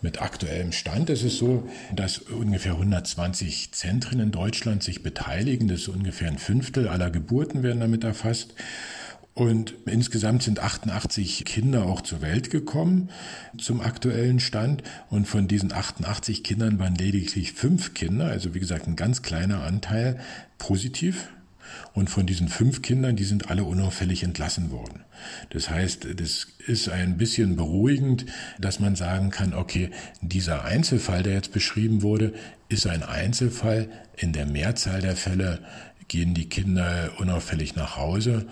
Mit 0.00 0.20
aktuellem 0.20 0.72
Stand 0.72 1.08
ist 1.08 1.22
es 1.22 1.38
so, 1.38 1.66
dass 1.94 2.18
ungefähr 2.18 2.72
120 2.72 3.72
Zentren 3.72 4.20
in 4.20 4.32
Deutschland 4.32 4.82
sich 4.82 5.02
beteiligen. 5.02 5.68
Das 5.68 5.80
ist 5.80 5.88
ungefähr 5.88 6.28
ein 6.28 6.38
Fünftel 6.38 6.88
aller 6.88 7.10
Geburten 7.10 7.62
werden 7.62 7.80
damit 7.80 8.04
erfasst. 8.04 8.54
Und 9.34 9.74
insgesamt 9.86 10.44
sind 10.44 10.60
88 10.60 11.44
Kinder 11.44 11.86
auch 11.86 12.02
zur 12.02 12.22
Welt 12.22 12.50
gekommen 12.50 13.10
zum 13.58 13.80
aktuellen 13.80 14.38
Stand. 14.38 14.84
Und 15.10 15.26
von 15.26 15.48
diesen 15.48 15.72
88 15.72 16.44
Kindern 16.44 16.78
waren 16.78 16.94
lediglich 16.94 17.52
fünf 17.52 17.94
Kinder, 17.94 18.26
also 18.26 18.54
wie 18.54 18.60
gesagt 18.60 18.86
ein 18.86 18.96
ganz 18.96 19.22
kleiner 19.22 19.64
Anteil, 19.64 20.20
positiv. 20.58 21.28
Und 21.92 22.10
von 22.10 22.26
diesen 22.26 22.48
fünf 22.48 22.82
Kindern, 22.82 23.16
die 23.16 23.24
sind 23.24 23.50
alle 23.50 23.64
unauffällig 23.64 24.22
entlassen 24.22 24.70
worden. 24.70 25.04
Das 25.50 25.70
heißt, 25.70 26.06
das 26.16 26.46
ist 26.66 26.88
ein 26.88 27.16
bisschen 27.16 27.56
beruhigend, 27.56 28.26
dass 28.58 28.80
man 28.80 28.96
sagen 28.96 29.30
kann, 29.30 29.54
okay, 29.54 29.90
dieser 30.20 30.64
Einzelfall, 30.64 31.22
der 31.22 31.34
jetzt 31.34 31.52
beschrieben 31.52 32.02
wurde, 32.02 32.32
ist 32.68 32.86
ein 32.86 33.02
Einzelfall. 33.02 33.88
In 34.16 34.32
der 34.32 34.46
Mehrzahl 34.46 35.00
der 35.00 35.16
Fälle 35.16 35.60
gehen 36.08 36.34
die 36.34 36.48
Kinder 36.48 37.12
unauffällig 37.18 37.76
nach 37.76 37.96
Hause. 37.96 38.46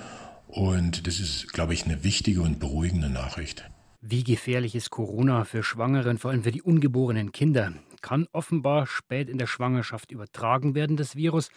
Und 0.47 1.07
das 1.07 1.18
ist, 1.18 1.53
glaube 1.53 1.75
ich, 1.75 1.85
eine 1.85 2.05
wichtige 2.05 2.42
und 2.42 2.61
beruhigende 2.61 3.09
Nachricht. 3.09 3.64
Wie 4.05 4.25
gefährlich 4.25 4.75
ist 4.75 4.90
Corona 4.90 5.44
für 5.44 5.62
Schwangere 5.62 6.11
und 6.11 6.18
vor 6.18 6.33
allem 6.33 6.42
für 6.42 6.51
die 6.51 6.61
ungeborenen 6.61 7.33
Kinder? 7.33 7.73
Kann 8.01 8.27
offenbar 8.33 8.87
spät 8.87 9.29
in 9.29 9.38
der 9.38 9.47
Schwangerschaft 9.47 10.11
übertragen 10.11 10.75
werden, 10.75 10.97
das 10.97 11.14
Virus 11.14 11.51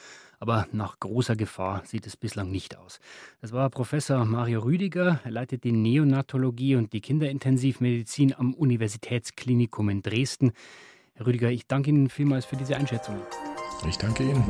aber 0.45 0.67
nach 0.71 0.99
großer 0.99 1.36
Gefahr 1.36 1.81
sieht 1.86 2.05
es 2.05 2.15
bislang 2.15 2.51
nicht 2.51 2.77
aus. 2.77 2.99
Das 3.41 3.51
war 3.51 3.67
Professor 3.71 4.23
Mario 4.25 4.60
Rüdiger. 4.60 5.19
Er 5.23 5.31
leitet 5.31 5.63
die 5.63 5.71
Neonatologie 5.71 6.75
und 6.75 6.93
die 6.93 7.01
Kinderintensivmedizin 7.01 8.36
am 8.38 8.53
Universitätsklinikum 8.53 9.89
in 9.89 10.03
Dresden. 10.03 10.51
Herr 11.15 11.25
Rüdiger, 11.25 11.49
ich 11.49 11.65
danke 11.65 11.89
Ihnen 11.89 12.10
vielmals 12.10 12.45
für 12.45 12.58
diese 12.58 12.77
Einschätzung. 12.77 13.15
Ich 13.89 13.97
danke 13.97 14.21
Ihnen. 14.21 14.43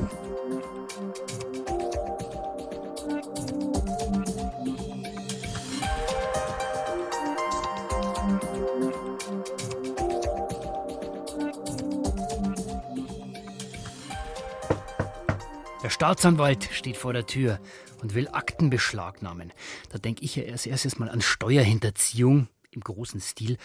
Staatsanwalt 15.96 16.68
steht 16.74 16.98
vor 16.98 17.14
der 17.14 17.26
Tür 17.26 17.58
und 18.02 18.16
will 18.16 18.28
Akten 18.28 18.70
beschlagnahmen. 18.70 19.54
Da 19.90 19.98
denke 19.98 20.26
ich 20.26 20.36
ja 20.36 20.44
erst 20.44 20.68
erstes 20.68 21.00
mal 21.00 21.08
an 21.08 21.22
Steuerhinterziehung 21.22 22.50
im 22.72 22.82
großen 22.82 23.22
Stil. 23.22 23.56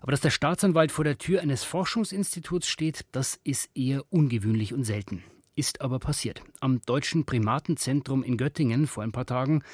Aber 0.00 0.12
dass 0.12 0.20
der 0.20 0.30
Staatsanwalt 0.30 0.92
vor 0.92 1.02
der 1.02 1.18
Tür 1.18 1.40
eines 1.40 1.64
Forschungsinstituts 1.64 2.68
steht, 2.68 3.06
das 3.10 3.40
ist 3.42 3.68
eher 3.74 4.04
ungewöhnlich 4.10 4.72
und 4.72 4.84
selten. 4.84 5.24
Ist 5.56 5.80
aber 5.80 5.98
passiert. 5.98 6.44
Am 6.60 6.80
Deutschen 6.82 7.26
Primatenzentrum 7.26 8.22
in 8.22 8.36
Göttingen 8.36 8.86
vor 8.86 9.02
ein 9.02 9.10
paar 9.10 9.26
Tagen. 9.26 9.64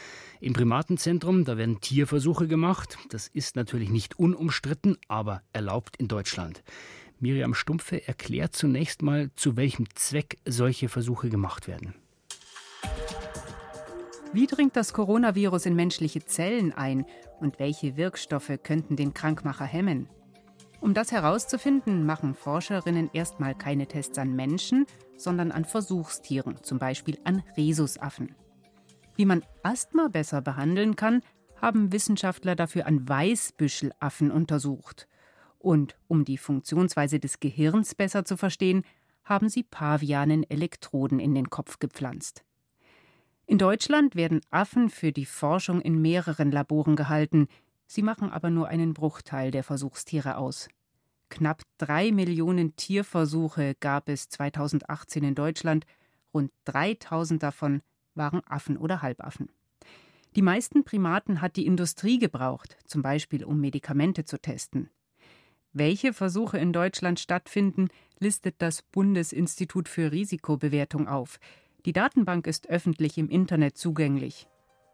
Im 0.41 0.55
Primatenzentrum, 0.55 1.45
da 1.45 1.59
werden 1.59 1.83
Tierversuche 1.83 2.49
gemacht. 2.49 2.97
Das 3.11 3.29
ist 3.29 3.55
natürlich 3.55 3.91
nicht 3.91 4.19
unumstritten, 4.19 4.97
aber 5.09 5.43
erlaubt 5.53 5.99
in 5.99 6.09
Deutschland. 6.09 6.63
Miriam 7.21 7.55
Stumpfe 7.55 8.07
erklärt 8.07 8.55
zunächst 8.55 9.03
mal, 9.03 9.31
zu 9.35 9.57
welchem 9.57 9.87
Zweck 9.95 10.39
solche 10.45 10.89
Versuche 10.89 11.29
gemacht 11.29 11.67
werden. 11.67 11.95
Wie 14.33 14.47
dringt 14.47 14.77
das 14.77 14.93
Coronavirus 14.93 15.67
in 15.67 15.75
menschliche 15.75 16.25
Zellen 16.25 16.73
ein 16.73 17.07
und 17.41 17.59
welche 17.59 17.97
Wirkstoffe 17.97 18.53
könnten 18.63 18.95
den 18.95 19.15
Krankmacher 19.15 19.65
hemmen? 19.65 20.09
Um 20.81 20.95
das 20.95 21.11
herauszufinden, 21.11 22.07
machen 22.07 22.35
Forscherinnen 22.35 23.11
erstmal 23.13 23.55
keine 23.55 23.87
Tests 23.87 24.19
an 24.19 24.37
Menschen, 24.37 24.87
sondern 25.17 25.51
an 25.51 25.65
Versuchstieren, 25.65 26.63
zum 26.63 26.79
Beispiel 26.79 27.19
an 27.25 27.43
Rhesusaffen. 27.57 28.35
Wie 29.17 29.25
man 29.25 29.43
Asthma 29.65 30.09
besser 30.09 30.41
behandeln 30.41 30.95
kann, 30.95 31.23
haben 31.61 31.91
Wissenschaftler 31.91 32.55
dafür 32.55 32.87
an 32.87 33.09
Weißbüschelaffen 33.09 34.31
untersucht. 34.31 35.09
Und 35.59 35.97
um 36.07 36.25
die 36.25 36.39
Funktionsweise 36.39 37.19
des 37.19 37.41
Gehirns 37.41 37.95
besser 37.95 38.25
zu 38.25 38.37
verstehen, 38.37 38.85
haben 39.25 39.49
sie 39.49 39.63
Pavianen 39.63 40.49
Elektroden 40.49 41.21
in 41.21 41.35
den 41.35 41.51
Kopf 41.51 41.79
gepflanzt. 41.79 42.45
In 43.47 43.59
Deutschland 43.59 44.15
werden 44.15 44.41
Affen 44.51 44.91
für 44.91 45.11
die 45.11 45.25
Forschung 45.25 45.81
in 45.81 46.01
mehreren 46.01 46.53
Laboren 46.53 46.97
gehalten, 46.97 47.49
sie 47.87 48.03
machen 48.03 48.31
aber 48.31 48.51
nur 48.51 48.69
einen 48.69 48.95
Bruchteil 48.95 49.51
der 49.51 49.65
Versuchstiere 49.65 50.37
aus. 50.37 50.69
Knapp 51.31 51.63
drei 51.77 52.13
Millionen 52.13 52.77
Tierversuche 52.77 53.75
gab 53.81 54.09
es 54.09 54.29
2018 54.29 55.25
in 55.25 55.35
Deutschland, 55.35 55.87
rund 56.33 56.53
3000 56.65 57.43
davon 57.43 57.83
waren 58.15 58.43
Affen 58.47 58.77
oder 58.77 59.03
Halbaffen. 59.03 59.51
Die 60.37 60.43
meisten 60.43 60.85
Primaten 60.85 61.41
hat 61.41 61.57
die 61.57 61.67
Industrie 61.67 62.19
gebraucht, 62.19 62.77
zum 62.85 63.03
Beispiel 63.03 63.45
um 63.45 63.61
Medikamente 63.61 64.25
zu 64.25 64.39
testen. 64.39 64.91
Welche 65.73 66.13
Versuche 66.13 66.59
in 66.59 66.73
Deutschland 66.73 67.21
stattfinden, 67.21 67.89
listet 68.19 68.57
das 68.59 68.83
Bundesinstitut 68.83 69.89
für 69.89 70.13
Risikobewertung 70.13 71.09
auf. 71.09 71.39
Die 71.85 71.93
Datenbank 71.93 72.47
ist 72.47 72.69
öffentlich 72.69 73.19
im 73.19 73.29
Internet 73.29 73.77
zugänglich. 73.77 74.47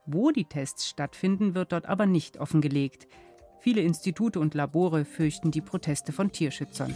Wo 0.07 0.31
die 0.31 0.45
Tests 0.45 0.89
stattfinden, 0.89 1.55
wird 1.55 1.73
dort 1.73 1.87
aber 1.87 2.07
nicht 2.07 2.39
offengelegt. 2.39 3.07
Viele 3.61 3.81
Institute 3.81 4.39
und 4.39 4.55
Labore 4.55 5.05
fürchten 5.05 5.51
die 5.51 5.63
Proteste 5.63 6.13
von 6.13 6.31
Tierschützern. 6.31 6.95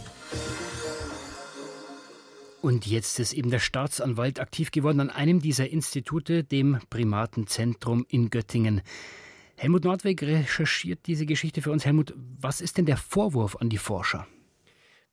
Und 2.61 2.85
jetzt 2.85 3.19
ist 3.19 3.33
eben 3.33 3.49
der 3.49 3.59
Staatsanwalt 3.59 4.39
aktiv 4.39 4.71
geworden 4.71 4.99
an 4.99 5.09
einem 5.09 5.39
dieser 5.39 5.69
Institute, 5.69 6.43
dem 6.43 6.79
Primatenzentrum 6.89 8.05
in 8.09 8.29
Göttingen. 8.29 8.81
Helmut 9.61 9.83
Nordweg 9.83 10.21
recherchiert 10.21 11.05
diese 11.05 11.25
Geschichte 11.25 11.61
für 11.61 11.71
uns. 11.71 11.85
Helmut, 11.85 12.13
was 12.39 12.61
ist 12.61 12.77
denn 12.77 12.85
der 12.85 12.95
Vorwurf 12.95 13.57
an 13.57 13.67
die 13.67 13.77
Forscher? 13.77 14.25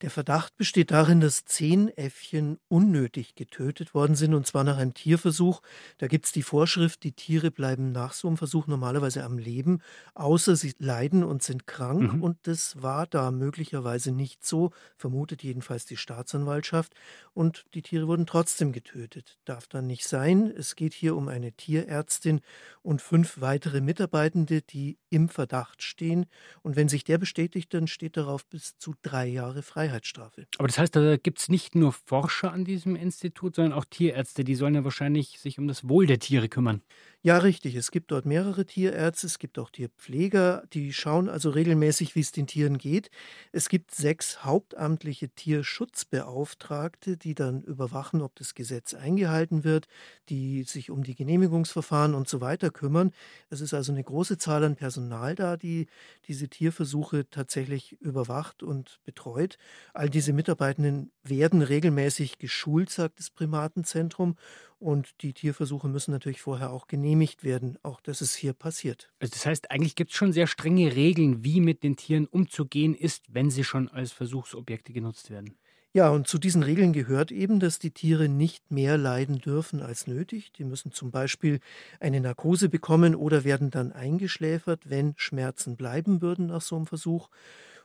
Der 0.02 0.10
Verdacht 0.10 0.54
besteht 0.58 0.90
darin, 0.90 1.20
dass 1.20 1.46
zehn 1.46 1.88
Äffchen 1.88 2.58
unnötig 2.68 3.34
getötet 3.34 3.94
worden 3.94 4.14
sind, 4.14 4.34
und 4.34 4.46
zwar 4.46 4.62
nach 4.62 4.76
einem 4.76 4.92
Tierversuch. 4.92 5.62
Da 5.96 6.06
gibt 6.06 6.26
es 6.26 6.32
die 6.32 6.42
Vorschrift, 6.42 7.02
die 7.02 7.12
Tiere 7.12 7.50
bleiben 7.50 7.92
nach 7.92 8.12
so 8.12 8.28
einem 8.28 8.36
Versuch 8.36 8.66
normalerweise 8.66 9.24
am 9.24 9.38
Leben, 9.38 9.80
außer 10.14 10.54
sie 10.54 10.74
leiden 10.78 11.24
und 11.24 11.42
sind 11.42 11.66
krank. 11.66 12.12
Mhm. 12.12 12.22
Und 12.22 12.36
das 12.42 12.82
war 12.82 13.06
da 13.06 13.30
möglicherweise 13.30 14.12
nicht 14.12 14.44
so, 14.44 14.70
vermutet 14.98 15.42
jedenfalls 15.42 15.86
die 15.86 15.96
Staatsanwaltschaft. 15.96 16.92
Und 17.32 17.64
die 17.72 17.80
Tiere 17.80 18.06
wurden 18.06 18.26
trotzdem 18.26 18.72
getötet. 18.72 19.38
Darf 19.46 19.66
dann 19.66 19.86
nicht 19.86 20.06
sein. 20.06 20.52
Es 20.54 20.76
geht 20.76 20.92
hier 20.92 21.16
um 21.16 21.28
eine 21.28 21.52
Tierärztin 21.52 22.42
und 22.82 23.00
fünf 23.00 23.40
weitere 23.40 23.80
Mitarbeitende, 23.80 24.60
die 24.60 24.98
im 25.08 25.30
Verdacht 25.30 25.82
stehen. 25.82 26.26
Und 26.60 26.76
wenn 26.76 26.90
sich 26.90 27.04
der 27.04 27.16
bestätigt, 27.16 27.72
dann 27.72 27.86
steht 27.86 28.18
darauf 28.18 28.44
bis 28.44 28.76
zu 28.76 28.94
drei 29.00 29.26
Jahre 29.26 29.62
frei. 29.62 29.85
Freiheitsstrafe. 29.86 30.46
Aber 30.58 30.68
das 30.68 30.78
heißt, 30.78 30.96
da 30.96 31.16
gibt 31.16 31.38
es 31.38 31.48
nicht 31.48 31.74
nur 31.74 31.92
Forscher 31.92 32.52
an 32.52 32.64
diesem 32.64 32.96
Institut, 32.96 33.56
sondern 33.56 33.72
auch 33.72 33.84
Tierärzte, 33.84 34.44
die 34.44 34.54
sollen 34.54 34.74
ja 34.74 34.84
wahrscheinlich 34.84 35.38
sich 35.40 35.58
um 35.58 35.68
das 35.68 35.88
Wohl 35.88 36.06
der 36.06 36.18
Tiere 36.18 36.48
kümmern. 36.48 36.82
Ja, 37.26 37.38
richtig. 37.38 37.74
Es 37.74 37.90
gibt 37.90 38.12
dort 38.12 38.24
mehrere 38.24 38.64
Tierärzte, 38.66 39.26
es 39.26 39.40
gibt 39.40 39.58
auch 39.58 39.70
Tierpfleger, 39.70 40.62
die 40.72 40.92
schauen 40.92 41.28
also 41.28 41.50
regelmäßig, 41.50 42.14
wie 42.14 42.20
es 42.20 42.30
den 42.30 42.46
Tieren 42.46 42.78
geht. 42.78 43.10
Es 43.50 43.68
gibt 43.68 43.92
sechs 43.92 44.44
hauptamtliche 44.44 45.30
Tierschutzbeauftragte, 45.30 47.16
die 47.16 47.34
dann 47.34 47.62
überwachen, 47.64 48.22
ob 48.22 48.36
das 48.36 48.54
Gesetz 48.54 48.94
eingehalten 48.94 49.64
wird, 49.64 49.88
die 50.28 50.62
sich 50.62 50.88
um 50.92 51.02
die 51.02 51.16
Genehmigungsverfahren 51.16 52.14
und 52.14 52.28
so 52.28 52.40
weiter 52.40 52.70
kümmern. 52.70 53.10
Es 53.50 53.60
ist 53.60 53.74
also 53.74 53.90
eine 53.90 54.04
große 54.04 54.38
Zahl 54.38 54.62
an 54.62 54.76
Personal 54.76 55.34
da, 55.34 55.56
die 55.56 55.88
diese 56.28 56.46
Tierversuche 56.48 57.28
tatsächlich 57.28 58.00
überwacht 58.00 58.62
und 58.62 59.00
betreut. 59.04 59.58
All 59.94 60.08
diese 60.10 60.32
Mitarbeitenden 60.32 61.10
werden 61.24 61.62
regelmäßig 61.62 62.38
geschult, 62.38 62.88
sagt 62.90 63.18
das 63.18 63.30
Primatenzentrum. 63.30 64.36
Und 64.78 65.22
die 65.22 65.32
Tierversuche 65.32 65.88
müssen 65.88 66.10
natürlich 66.10 66.42
vorher 66.42 66.70
auch 66.70 66.86
genehmigt 66.86 67.44
werden. 67.44 67.78
Auch 67.82 68.00
das 68.00 68.20
ist 68.20 68.34
hier 68.34 68.52
passiert. 68.52 69.10
Also 69.20 69.32
das 69.32 69.46
heißt, 69.46 69.70
eigentlich 69.70 69.94
gibt 69.94 70.10
es 70.10 70.16
schon 70.16 70.32
sehr 70.32 70.46
strenge 70.46 70.94
Regeln, 70.94 71.44
wie 71.44 71.60
mit 71.60 71.82
den 71.82 71.96
Tieren 71.96 72.26
umzugehen 72.26 72.94
ist, 72.94 73.24
wenn 73.32 73.50
sie 73.50 73.64
schon 73.64 73.88
als 73.88 74.12
Versuchsobjekte 74.12 74.92
genutzt 74.92 75.30
werden. 75.30 75.56
Ja, 75.94 76.10
und 76.10 76.28
zu 76.28 76.36
diesen 76.36 76.62
Regeln 76.62 76.92
gehört 76.92 77.32
eben, 77.32 77.58
dass 77.58 77.78
die 77.78 77.90
Tiere 77.90 78.28
nicht 78.28 78.70
mehr 78.70 78.98
leiden 78.98 79.38
dürfen 79.38 79.80
als 79.80 80.06
nötig. 80.06 80.52
Die 80.52 80.64
müssen 80.64 80.92
zum 80.92 81.10
Beispiel 81.10 81.58
eine 82.00 82.20
Narkose 82.20 82.68
bekommen 82.68 83.14
oder 83.14 83.44
werden 83.44 83.70
dann 83.70 83.92
eingeschläfert, 83.92 84.90
wenn 84.90 85.14
Schmerzen 85.16 85.76
bleiben 85.78 86.20
würden 86.20 86.48
nach 86.48 86.60
so 86.60 86.76
einem 86.76 86.86
Versuch. 86.86 87.30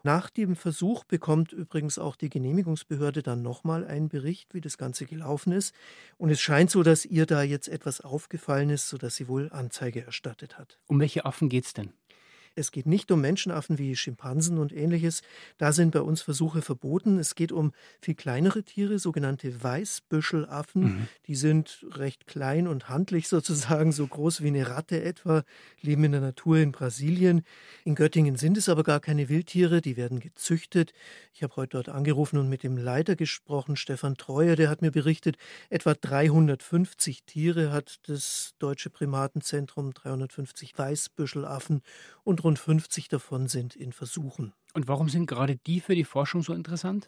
Nach 0.04 0.30
dem 0.30 0.56
Versuch 0.56 1.04
bekommt 1.04 1.52
übrigens 1.54 2.00
auch 2.00 2.16
die 2.16 2.30
Genehmigungsbehörde 2.30 3.22
dann 3.22 3.42
nochmal 3.42 3.86
einen 3.86 4.10
Bericht, 4.10 4.54
wie 4.54 4.62
das 4.62 4.78
Ganze 4.78 5.06
gelaufen 5.06 5.54
ist. 5.54 5.76
Und 6.18 6.30
es 6.30 6.42
scheint 6.42 6.72
so, 6.72 6.84
dass 6.84 7.06
ihr 7.06 7.26
da 7.26 7.44
jetzt 7.44 7.68
etwas 7.68 8.02
aufgefallen 8.02 8.70
ist, 8.70 8.90
sodass 8.90 9.16
sie 9.16 9.28
wohl 9.28 9.50
Anzeige 9.52 10.04
erstattet 10.06 10.58
hat. 10.58 10.80
Um 10.88 11.00
welche 11.00 11.26
Affen 11.26 11.50
geht 11.50 11.66
es 11.66 11.74
denn? 11.74 11.94
Es 12.56 12.72
geht 12.72 12.86
nicht 12.86 13.12
um 13.12 13.22
Menschenaffen 13.22 13.78
wie 13.78 13.96
Schimpansen 13.96 14.58
und 14.58 14.74
ähnliches. 14.74 15.22
Da 15.58 15.72
sind 15.72 15.92
bei 15.92 16.02
uns 16.02 16.22
Versuche 16.22 16.62
verboten. 16.62 17.18
Es 17.18 17.36
geht 17.36 17.52
um 17.52 17.72
viel 18.02 18.16
kleinere 18.16 18.64
Tiere, 18.64 19.00
sogenannte 19.00 19.64
Weißbüschelaffen. 19.64 20.84
Mhm. 20.84 21.08
Die 21.28 21.36
sind 21.36 21.86
recht 21.92 22.28
klein 22.28 22.68
und 22.68 22.90
handlich 22.90 23.28
sozusagen, 23.30 23.92
so 23.92 24.06
groß 24.06 24.42
wie 24.42 24.48
eine 24.48 24.68
Ratte 24.68 25.02
etwa, 25.02 25.44
leben 25.82 26.04
in 26.04 26.12
der 26.12 26.22
Natur 26.22 26.58
in 26.58 26.72
Brasilien. 26.72 27.44
In 27.86 27.96
Göttingen 27.96 28.36
sind 28.36 28.58
es 28.58 28.68
aber 28.68 28.84
gar 28.84 29.00
keine 29.00 29.30
Wildtiere, 29.30 29.82
die 29.82 29.96
werden 29.96 30.20
gezüchtet. 30.20 30.94
Ich 31.34 31.44
habe 31.44 31.56
heute 31.56 31.78
dort 31.78 31.90
angerufen 31.90 32.38
und 32.38 32.50
mit 32.50 32.64
dem 32.64 32.78
Leiter 32.78 33.16
gesprochen, 33.16 33.78
Stefan 33.78 34.18
Treuer, 34.18 34.58
der 34.58 34.70
hat 34.70 34.82
mir 34.82 34.92
berichtet, 34.92 35.38
etwa 35.70 35.94
350 35.94 37.24
Tiere 37.24 37.72
hat 37.72 38.00
das 38.08 38.56
Deutsche 38.60 38.90
Primatenzentrum, 38.90 39.94
350 39.94 40.78
Weißbüschelaffen 40.78 41.82
und 42.24 42.41
rund 42.44 42.60
50 42.60 43.08
davon 43.08 43.48
sind 43.48 43.76
in 43.76 43.94
Versuchen. 43.94 44.54
Und 44.74 44.88
warum 44.88 45.10
sind 45.10 45.28
gerade 45.28 45.58
die 45.58 45.80
für 45.80 45.96
die 45.96 46.04
Forschung 46.04 46.44
so 46.44 46.54
interessant? 46.54 47.08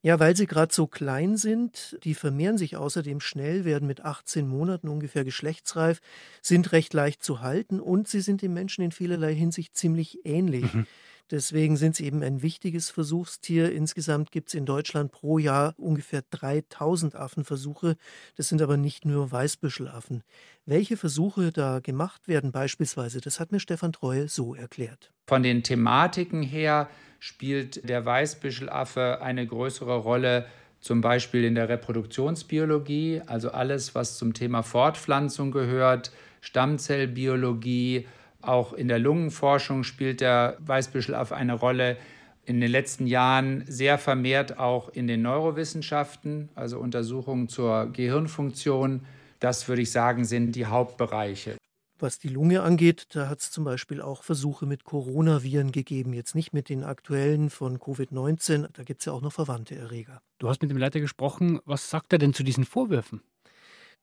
Ja, 0.00 0.20
weil 0.20 0.36
sie 0.36 0.46
gerade 0.46 0.72
so 0.72 0.86
klein 0.86 1.36
sind. 1.36 1.98
Die 2.04 2.14
vermehren 2.14 2.56
sich 2.56 2.76
außerdem 2.76 3.20
schnell, 3.20 3.64
werden 3.64 3.88
mit 3.88 4.04
18 4.04 4.46
Monaten 4.46 4.88
ungefähr 4.88 5.24
geschlechtsreif, 5.24 6.00
sind 6.40 6.70
recht 6.70 6.94
leicht 6.94 7.24
zu 7.24 7.40
halten 7.40 7.80
und 7.80 8.06
sie 8.06 8.20
sind 8.20 8.42
dem 8.42 8.54
Menschen 8.54 8.84
in 8.84 8.92
vielerlei 8.92 9.34
Hinsicht 9.34 9.76
ziemlich 9.76 10.24
ähnlich. 10.24 10.72
Mhm. 10.72 10.86
Deswegen 11.30 11.76
sind 11.76 11.96
sie 11.96 12.06
eben 12.06 12.22
ein 12.22 12.42
wichtiges 12.42 12.90
Versuchstier. 12.90 13.72
Insgesamt 13.72 14.30
gibt 14.30 14.48
es 14.48 14.54
in 14.54 14.64
Deutschland 14.64 15.12
pro 15.12 15.38
Jahr 15.38 15.74
ungefähr 15.76 16.22
3000 16.30 17.14
Affenversuche. 17.14 17.96
Das 18.36 18.48
sind 18.48 18.62
aber 18.62 18.76
nicht 18.76 19.04
nur 19.04 19.30
Weißbüschelaffen. 19.30 20.22
Welche 20.64 20.96
Versuche 20.96 21.52
da 21.52 21.80
gemacht 21.80 22.28
werden 22.28 22.52
beispielsweise, 22.52 23.20
das 23.20 23.40
hat 23.40 23.52
mir 23.52 23.60
Stefan 23.60 23.92
Treue 23.92 24.28
so 24.28 24.54
erklärt. 24.54 25.12
Von 25.26 25.42
den 25.42 25.62
Thematiken 25.62 26.42
her 26.42 26.88
spielt 27.18 27.88
der 27.88 28.04
Weißbüschelaffe 28.06 29.20
eine 29.20 29.46
größere 29.46 29.96
Rolle 29.96 30.46
zum 30.80 31.00
Beispiel 31.00 31.44
in 31.44 31.54
der 31.54 31.68
Reproduktionsbiologie, 31.68 33.22
also 33.26 33.50
alles, 33.50 33.94
was 33.94 34.16
zum 34.16 34.32
Thema 34.32 34.62
Fortpflanzung 34.62 35.50
gehört, 35.50 36.12
Stammzellbiologie, 36.40 38.06
auch 38.48 38.72
in 38.72 38.88
der 38.88 38.98
Lungenforschung 38.98 39.84
spielt 39.84 40.20
der 40.20 40.56
Weißbüschelaffe 40.60 41.36
eine 41.36 41.54
Rolle. 41.54 41.96
In 42.44 42.60
den 42.60 42.70
letzten 42.70 43.06
Jahren 43.06 43.64
sehr 43.68 43.98
vermehrt 43.98 44.58
auch 44.58 44.88
in 44.88 45.06
den 45.06 45.22
Neurowissenschaften, 45.22 46.48
also 46.54 46.78
Untersuchungen 46.78 47.48
zur 47.48 47.92
Gehirnfunktion. 47.92 49.02
Das 49.38 49.68
würde 49.68 49.82
ich 49.82 49.92
sagen, 49.92 50.24
sind 50.24 50.56
die 50.56 50.66
Hauptbereiche. 50.66 51.56
Was 52.00 52.18
die 52.18 52.28
Lunge 52.28 52.62
angeht, 52.62 53.06
da 53.10 53.28
hat 53.28 53.40
es 53.40 53.50
zum 53.50 53.64
Beispiel 53.64 54.00
auch 54.00 54.22
Versuche 54.22 54.66
mit 54.66 54.84
Coronaviren 54.84 55.72
gegeben. 55.72 56.12
Jetzt 56.12 56.34
nicht 56.34 56.52
mit 56.52 56.68
den 56.68 56.84
aktuellen 56.84 57.50
von 57.50 57.78
Covid-19, 57.78 58.68
da 58.72 58.84
gibt 58.84 59.00
es 59.00 59.06
ja 59.06 59.12
auch 59.12 59.20
noch 59.20 59.32
verwandte 59.32 59.74
Erreger. 59.74 60.22
Du 60.38 60.48
hast 60.48 60.62
mit 60.62 60.70
dem 60.70 60.78
Leiter 60.78 61.00
gesprochen. 61.00 61.58
Was 61.64 61.90
sagt 61.90 62.12
er 62.12 62.20
denn 62.20 62.34
zu 62.34 62.44
diesen 62.44 62.64
Vorwürfen? 62.64 63.20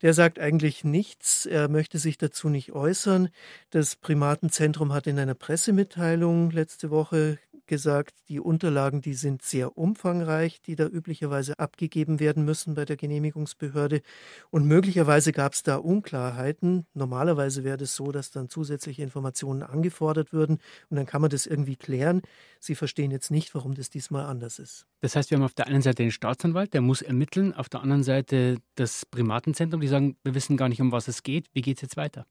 Der 0.01 0.13
sagt 0.13 0.39
eigentlich 0.39 0.83
nichts, 0.83 1.45
er 1.45 1.69
möchte 1.69 1.99
sich 1.99 2.17
dazu 2.17 2.49
nicht 2.49 2.73
äußern. 2.73 3.29
Das 3.69 3.95
Primatenzentrum 3.95 4.93
hat 4.93 5.07
in 5.07 5.17
einer 5.17 5.35
Pressemitteilung 5.35 6.51
letzte 6.51 6.89
Woche 6.89 7.39
gesagt, 7.67 8.15
die 8.27 8.39
Unterlagen, 8.39 9.01
die 9.01 9.13
sind 9.13 9.41
sehr 9.41 9.77
umfangreich, 9.77 10.61
die 10.61 10.75
da 10.75 10.85
üblicherweise 10.85 11.59
abgegeben 11.59 12.19
werden 12.19 12.45
müssen 12.45 12.75
bei 12.75 12.85
der 12.85 12.97
Genehmigungsbehörde. 12.97 14.01
Und 14.49 14.65
möglicherweise 14.65 15.31
gab 15.31 15.53
es 15.53 15.63
da 15.63 15.77
Unklarheiten. 15.77 16.85
Normalerweise 16.93 17.63
wäre 17.63 17.75
es 17.75 17.81
das 17.81 17.95
so, 17.95 18.11
dass 18.11 18.31
dann 18.31 18.49
zusätzliche 18.49 19.03
Informationen 19.03 19.63
angefordert 19.63 20.33
würden 20.33 20.59
und 20.89 20.97
dann 20.97 21.05
kann 21.05 21.21
man 21.21 21.29
das 21.29 21.45
irgendwie 21.45 21.75
klären. 21.75 22.21
Sie 22.59 22.75
verstehen 22.75 23.11
jetzt 23.11 23.31
nicht, 23.31 23.53
warum 23.55 23.75
das 23.75 23.89
diesmal 23.89 24.25
anders 24.25 24.59
ist. 24.59 24.85
Das 25.01 25.15
heißt, 25.15 25.29
wir 25.29 25.37
haben 25.37 25.45
auf 25.45 25.53
der 25.53 25.67
einen 25.67 25.81
Seite 25.81 26.03
den 26.03 26.11
Staatsanwalt, 26.11 26.73
der 26.73 26.81
muss 26.81 27.01
ermitteln, 27.01 27.53
auf 27.53 27.69
der 27.69 27.81
anderen 27.81 28.03
Seite 28.03 28.57
das 28.75 29.05
Primatenzentrum, 29.05 29.81
die 29.81 29.87
sagen, 29.87 30.17
wir 30.23 30.33
wissen 30.33 30.57
gar 30.57 30.69
nicht, 30.69 30.81
um 30.81 30.91
was 30.91 31.07
es 31.07 31.23
geht. 31.23 31.47
Wie 31.53 31.61
geht 31.61 31.77
es 31.77 31.81
jetzt 31.81 31.97
weiter? 31.97 32.25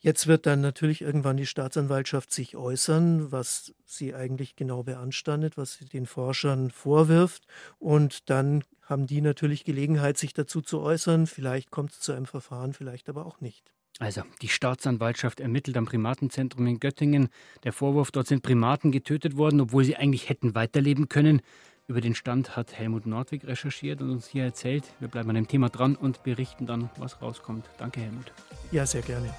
Jetzt 0.00 0.28
wird 0.28 0.46
dann 0.46 0.60
natürlich 0.60 1.02
irgendwann 1.02 1.36
die 1.36 1.46
Staatsanwaltschaft 1.46 2.32
sich 2.32 2.56
äußern, 2.56 3.32
was 3.32 3.74
sie 3.84 4.14
eigentlich 4.14 4.54
genau 4.54 4.84
beanstandet, 4.84 5.56
was 5.56 5.74
sie 5.74 5.86
den 5.86 6.06
Forschern 6.06 6.70
vorwirft. 6.70 7.46
Und 7.80 8.30
dann 8.30 8.62
haben 8.82 9.06
die 9.06 9.20
natürlich 9.20 9.64
Gelegenheit, 9.64 10.16
sich 10.16 10.32
dazu 10.32 10.62
zu 10.62 10.80
äußern. 10.80 11.26
Vielleicht 11.26 11.72
kommt 11.72 11.92
es 11.92 12.00
zu 12.00 12.12
einem 12.12 12.26
Verfahren, 12.26 12.74
vielleicht 12.74 13.08
aber 13.08 13.26
auch 13.26 13.40
nicht. 13.40 13.72
Also, 13.98 14.22
die 14.42 14.48
Staatsanwaltschaft 14.48 15.40
ermittelt 15.40 15.76
am 15.76 15.86
Primatenzentrum 15.86 16.68
in 16.68 16.78
Göttingen. 16.78 17.28
Der 17.64 17.72
Vorwurf, 17.72 18.12
dort 18.12 18.28
sind 18.28 18.44
Primaten 18.44 18.92
getötet 18.92 19.36
worden, 19.36 19.60
obwohl 19.60 19.82
sie 19.82 19.96
eigentlich 19.96 20.28
hätten 20.28 20.54
weiterleben 20.54 21.08
können. 21.08 21.42
Über 21.88 22.02
den 22.02 22.14
Stand 22.14 22.54
hat 22.54 22.78
Helmut 22.78 23.06
Nordwig 23.06 23.46
recherchiert 23.46 24.02
und 24.02 24.10
uns 24.10 24.28
hier 24.28 24.44
erzählt. 24.44 24.84
Wir 25.00 25.08
bleiben 25.08 25.30
an 25.30 25.36
dem 25.36 25.48
Thema 25.48 25.70
dran 25.70 25.96
und 25.96 26.22
berichten 26.22 26.66
dann, 26.66 26.90
was 26.98 27.22
rauskommt. 27.22 27.64
Danke, 27.78 28.00
Helmut. 28.00 28.30
Ja, 28.70 28.84
sehr 28.84 29.00
gerne. 29.00 29.34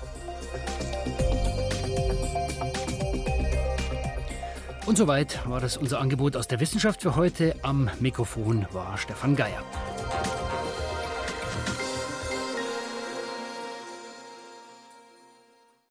Und 4.88 4.98
soweit 4.98 5.48
war 5.48 5.62
das 5.62 5.78
unser 5.78 6.02
Angebot 6.02 6.36
aus 6.36 6.48
der 6.48 6.60
Wissenschaft 6.60 7.04
für 7.04 7.16
heute. 7.16 7.54
Am 7.62 7.88
Mikrofon 8.00 8.66
war 8.72 8.98
Stefan 8.98 9.36
Geier. 9.36 9.64